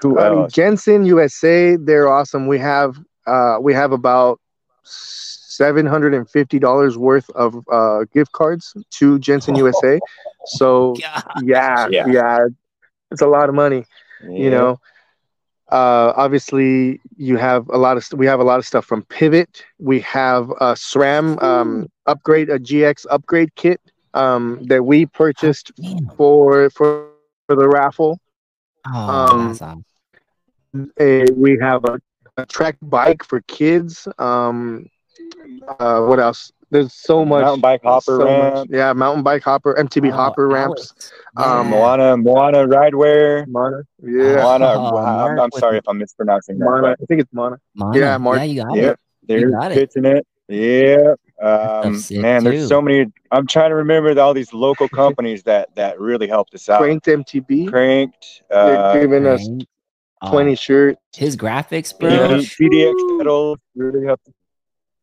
[0.01, 0.53] who Um, else?
[0.53, 2.47] Jensen USA, they're awesome.
[2.47, 4.39] We have uh, we have about
[4.83, 9.99] seven hundred and fifty dollars worth of uh, gift cards to Jensen USA.
[10.45, 10.95] So
[11.43, 12.05] yeah, Yeah.
[12.07, 12.45] yeah,
[13.11, 13.85] it's a lot of money.
[14.21, 14.29] Yeah.
[14.29, 14.79] You know,
[15.71, 19.03] uh, obviously you have a lot of st- we have a lot of stuff from
[19.03, 19.63] Pivot.
[19.79, 23.81] We have a SRAM um, upgrade, a GX upgrade kit
[24.13, 25.71] um, that we purchased
[26.15, 27.09] for for
[27.47, 28.19] for the raffle.
[28.87, 29.85] Oh, Um, awesome.
[30.99, 31.99] a, we have a,
[32.37, 34.07] a track bike for kids.
[34.17, 34.87] Um,
[35.79, 36.51] uh, what else?
[36.69, 37.43] There's so much.
[37.43, 38.67] Mountain bike hopper so much.
[38.69, 40.93] Yeah, mountain bike hopper, MTB Oh, hopper ramps.
[41.37, 43.47] Um, Moana, Moana Ridewear.
[43.47, 43.83] Mana.
[44.03, 46.65] Yeah, Moana, Oh, I'm, I'm sorry if I'm mispronouncing that.
[46.65, 46.87] Mana.
[47.01, 47.57] I think it's Mana.
[47.75, 47.97] Mana.
[47.97, 48.99] Yeah, Mark- Yeah, you got Yep, it.
[49.27, 49.75] they're got it.
[49.75, 50.27] pitching it.
[50.49, 51.13] Yeah.
[51.41, 52.49] Um, stuff's sick, man, too.
[52.51, 53.05] there's so many.
[53.31, 56.81] I'm trying to remember all these local companies that that really helped us out.
[56.81, 57.69] Cranked MTB.
[57.69, 58.41] Cranked.
[58.49, 59.67] They're Uh, giving us Right.
[60.23, 60.99] Oh, 20 shirts.
[61.15, 62.09] his graphics, bro.
[62.09, 64.27] PD, PDX pedals really helped.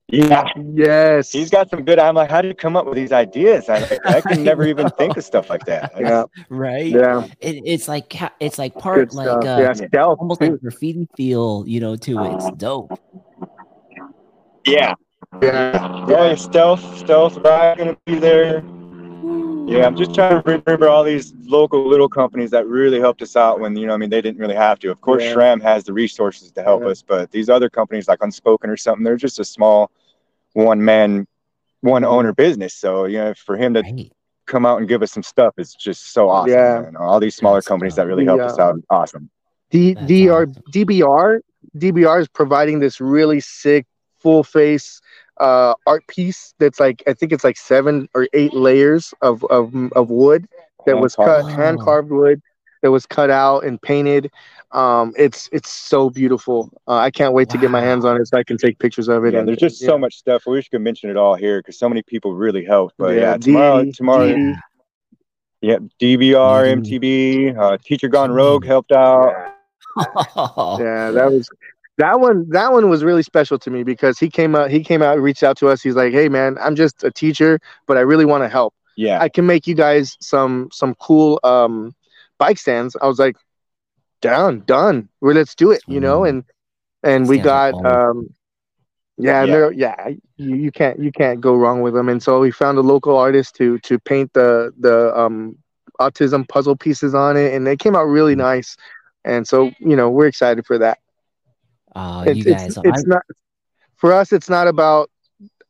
[0.08, 1.32] Yeah, Yes.
[1.32, 1.98] he's got some good.
[1.98, 3.68] I'm like, how do you come up with these ideas?
[3.70, 5.92] I, I can never even think of stuff like that.
[5.98, 6.24] yeah.
[6.50, 6.86] right?
[6.86, 7.26] Yeah.
[7.40, 9.72] It, it's like it's like Good part like uh, yeah.
[9.72, 10.18] Stealth.
[10.20, 10.52] almost too.
[10.52, 12.34] like graffiti feel, you know, to it.
[12.34, 13.00] It's dope.
[14.66, 14.94] Yeah,
[15.42, 16.06] Yeah.
[16.08, 16.34] yeah.
[16.34, 17.76] Stealth, stealth, right?
[17.76, 18.62] gonna be there.
[19.66, 23.34] Yeah, I'm just trying to remember all these local little companies that really helped us
[23.34, 24.90] out when you know, I mean, they didn't really have to.
[24.90, 25.34] Of course, Yeah.
[25.34, 26.88] SRAM has the resources to help Yeah.
[26.88, 29.90] us, but these other companies like Unspoken or something, they're just a small
[30.52, 31.26] one man,
[31.80, 32.74] one owner business.
[32.74, 34.12] So you know, for him to Right.
[34.46, 36.50] come out and give us some stuff is just so awesome.
[36.52, 36.80] Yeah.
[36.82, 36.96] man.
[36.96, 38.04] All these smaller That's companies dope.
[38.04, 39.30] that really helped us out, awesome.
[39.70, 40.62] D- That's DR, awesome.
[40.72, 41.40] DBR
[41.76, 43.86] DBR is providing this really sick
[44.20, 45.00] full face
[45.40, 49.74] uh, art piece that's like I think it's like seven or eight layers of of,
[49.92, 50.46] of wood
[50.86, 52.10] that was cut Hand-carved.
[52.10, 52.40] wood
[52.82, 54.30] that was cut out and painted.
[54.72, 56.70] Um, it's it's so beautiful.
[56.86, 59.08] Uh, I can't wait to get my hands on it so I can take pictures
[59.08, 59.32] of it.
[59.32, 59.88] Yeah, and there's just yeah.
[59.88, 60.42] so much stuff.
[60.46, 62.94] I wish we could mention it all here because so many people really helped.
[62.98, 64.54] But Yeah, yeah, tomorrow, Dee- tomorrow, Dee-
[65.62, 66.74] yeah, DVR, Yeah.
[66.74, 69.32] MTB, uh, Teacher Gone Rogue helped out.
[69.96, 71.48] yeah that was
[71.98, 75.02] that one that one was really special to me because he came out he came
[75.02, 75.82] out reached out to us.
[75.82, 78.74] He's like hey man i'm just a teacher but i really want to help.
[78.96, 81.94] Yeah, i can make you guys some some cool um
[82.38, 82.96] bike stands.
[83.00, 83.36] I was like
[84.20, 85.08] down done.
[85.20, 86.22] Well let's do it you know?
[86.22, 86.28] Mm.
[86.28, 86.44] and
[87.02, 88.28] and we Stands got um
[89.18, 89.52] yeah, Yeah.
[89.52, 92.08] they're yeah you, you can't you can't go wrong with them.
[92.08, 95.56] And so we found a local artist to to paint the the um
[96.00, 98.38] autism puzzle pieces on it and they came out really Mm.
[98.38, 98.76] nice.
[99.24, 100.98] And so you know we're excited for that
[101.94, 103.22] Oh, it's, you guys, it's, it's I, not
[103.96, 105.10] for us it's not about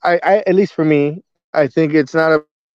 [0.02, 1.22] I, I at least for me
[1.52, 2.74] i think it's not about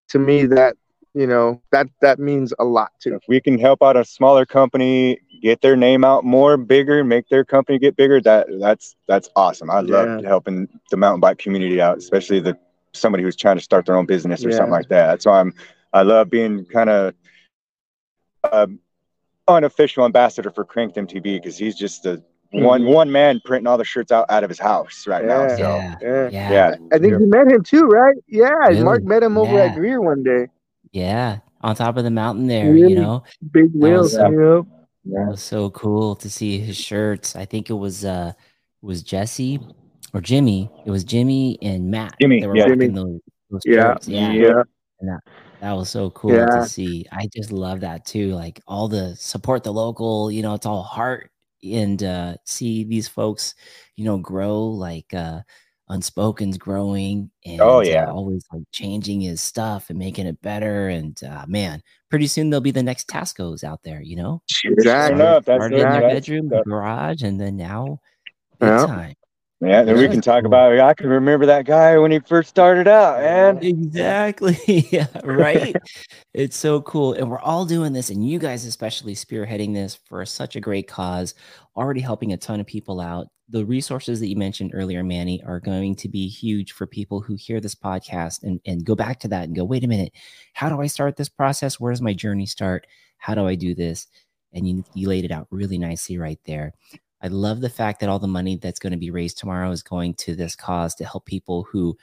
[0.08, 0.76] to me that
[1.14, 4.44] you know that that means a lot too if we can help out a smaller
[4.44, 9.28] company get their name out more, bigger, make their company get bigger, that that's that's
[9.36, 9.70] awesome.
[9.70, 12.56] I love helping the mountain bike community out, especially the
[12.94, 14.56] somebody who's trying to start their own business or Yeah.
[14.56, 15.22] something like that.
[15.22, 15.52] so I'm
[15.92, 17.14] I love being kind of
[18.50, 18.80] um,
[19.46, 23.84] unofficial ambassador for Cranked MTB because he's just a one one man printing all the
[23.84, 25.46] shirts out out of his house right now.
[25.48, 25.62] So.
[25.62, 26.28] Yeah, yeah.
[26.30, 28.14] Yeah, yeah, i think you met him too right?
[28.28, 28.82] Yeah Really?
[28.82, 30.46] mark met him over at greer one day
[30.94, 31.38] yeah.
[31.62, 32.92] On top of the mountain there, Really?
[32.94, 34.66] you know, big That wheels was- you know
[35.06, 37.36] It was so cool to see his shirts.
[37.36, 38.32] I think it was uh
[38.82, 39.58] it was Jesse
[40.14, 40.70] or Jimmy.
[40.86, 42.14] It was Jimmy and Matt.
[42.20, 42.64] Jimmy, They were yeah.
[42.68, 43.20] rocking those,
[43.50, 44.08] those Yeah, shirts.
[44.08, 44.32] Yeah.
[44.32, 45.18] yeah
[45.60, 46.46] That was so cool Yeah.
[46.46, 47.06] to see.
[47.12, 48.32] I just love that too.
[48.34, 51.30] Like all the support the local, you know, it's all heart
[51.62, 53.54] and uh see these folks,
[53.96, 55.40] you know, grow like uh
[55.90, 58.06] unspoken's growing and Oh, uh, yeah.
[58.10, 62.62] always like changing his stuff and making it better and uh man pretty soon there'll
[62.62, 66.14] be the next tascos out there you know exactly enough, that's started in their that's-
[66.14, 67.98] bedroom, that- the garage, and then now
[68.62, 68.86] Yeah.
[68.86, 69.14] time.
[69.60, 69.82] yeah.
[69.82, 70.46] Then we can talk cool.
[70.46, 70.78] about.
[70.78, 73.58] I can remember that guy when he first started out, man.
[73.62, 74.56] Exactly.
[74.90, 75.74] yeah, right.
[76.34, 77.12] it's so cool.
[77.14, 80.86] And we're all doing this, and you guys especially spearheading this for such a great
[80.88, 81.34] cause,
[81.76, 83.26] already helping a ton of people out.
[83.48, 87.34] The resources that you mentioned earlier, Manny, are going to be huge for people who
[87.34, 90.12] hear this podcast and, and go back to that and go, wait a minute,
[90.54, 91.78] how do I start this process?
[91.78, 92.86] Where does my journey start?
[93.18, 94.06] How do I do this?
[94.54, 96.72] And you, you laid it out really nicely right there.
[97.20, 99.82] I love the fact that all the money that's going to be raised tomorrow is
[99.82, 101.96] going to this cause to help people who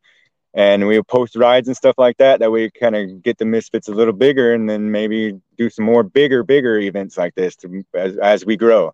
[0.54, 2.40] and we post rides and stuff like that.
[2.40, 5.86] That way, kind of get the Misfits a little bigger, and then maybe do some
[5.86, 8.94] more bigger, bigger events like this to, as as we grow.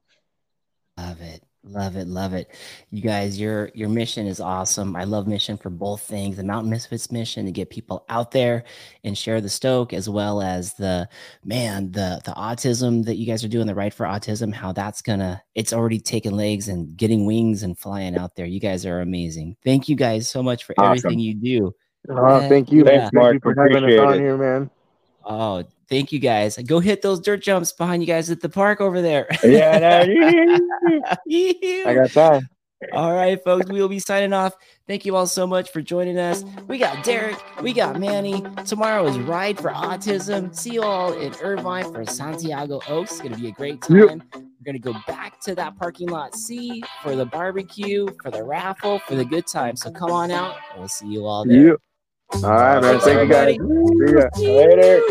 [0.97, 1.43] Love it.
[1.65, 2.49] Love it, love it.
[2.91, 4.97] You guys, your your mission is awesome.
[4.97, 6.35] I love mission for both things.
[6.35, 8.65] The Mountain Misfits mission to get people out there
[9.05, 11.07] and share the stoke, as well as the
[11.45, 15.01] man, the the autism that you guys are doing, the Ride for Autism, how that's
[15.01, 18.45] gonna it's already taking legs and getting wings and flying out there.
[18.45, 19.55] You guys are amazing.
[19.63, 20.97] Thank you guys so much for awesome.
[20.97, 21.75] everything you do.
[22.09, 22.83] Oh, thank you.
[22.83, 23.31] Thanks, Mark.
[23.31, 24.69] Thank you for having us on here, man.
[25.23, 26.57] Oh, thank you guys.
[26.57, 29.27] Go hit those dirt jumps behind you guys at the park over there.
[29.43, 30.05] Yeah,
[31.85, 32.49] I got time.
[32.91, 34.55] All right, folks, we will be signing off.
[34.87, 36.43] Thank you all so much for joining us.
[36.67, 38.43] We got Derick, we got Manny.
[38.65, 40.53] Tomorrow is Ride for Autism.
[40.55, 43.11] See you all in Irvine for Santiago Oaks.
[43.11, 43.97] It's going to be a great time.
[43.97, 44.09] Yep.
[44.33, 48.43] We're going to go back to that parking lot C for the barbecue, for the
[48.43, 49.75] raffle, for the good time.
[49.75, 50.55] So come on out.
[50.77, 51.67] We'll see you all there.
[51.69, 51.81] Yep.
[52.31, 52.99] All right, man.
[52.99, 53.55] Thank you, guys.
[54.35, 54.57] See ya.
[54.57, 55.01] Later.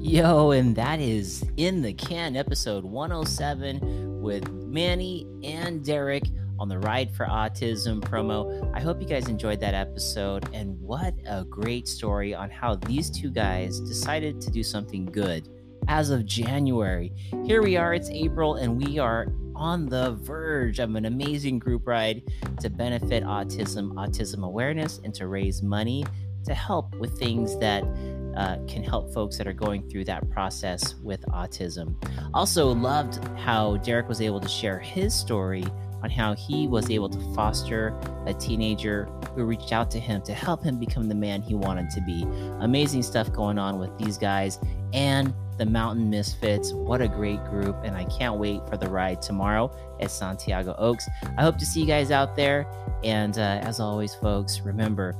[0.00, 6.24] Yo, and that is in the can episode 107 with Manny and Derick
[6.58, 8.72] on the Ride for Autism promo.
[8.74, 10.48] I hope you guys enjoyed that episode.
[10.54, 15.48] And what a great story on how these two guys decided to do something good
[15.88, 17.12] as of January.
[17.44, 21.86] Here we are, it's April, and we are on the verge of an amazing group
[21.86, 22.22] ride
[22.60, 26.04] to benefit autism, autism awareness, and to raise money
[26.44, 27.82] to help with things that
[28.36, 31.94] uh, can help folks that are going through that process with autism.
[32.34, 35.64] Also, loved how Derick was able to share his story
[36.02, 40.32] on how he was able to foster a teenager who reached out to him to
[40.32, 42.22] help him become the man he wanted to be.
[42.60, 44.60] Amazing stuff going on with these guys
[44.92, 46.72] and the Mountain Misfits.
[46.72, 47.76] What a great group.
[47.84, 51.08] And I can't wait for the ride tomorrow at Santiago Oaks.
[51.36, 52.66] I hope to see you guys out there.
[53.04, 55.14] And uh, as always, folks, remember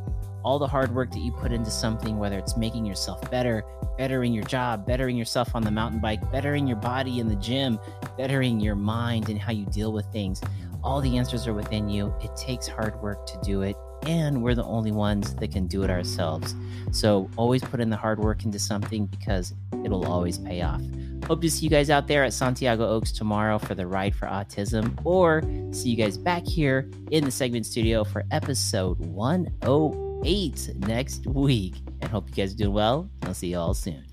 [0.45, 3.65] all the hard work that you put into something, whether it's making yourself better,
[3.99, 7.79] bettering your job, bettering yourself on the mountain bike, bettering your body in the gym,
[8.17, 10.41] bettering your mind and how you deal with things.
[10.83, 12.15] All the answers are within you.
[12.23, 13.77] It takes hard work to do it
[14.07, 16.55] and we're the only ones that can do it ourselves.
[16.93, 20.81] So always put in the hard work into something because it'll always pay off.
[21.27, 24.27] Hope to see you guys out there at Santiago Oaks tomorrow for the Ride for
[24.27, 25.43] Autism, or
[25.73, 31.75] see you guys back here in the segment studio for episode 108 next week.
[32.01, 33.11] And hope you guys are doing well.
[33.25, 34.05] I'll see you all soon.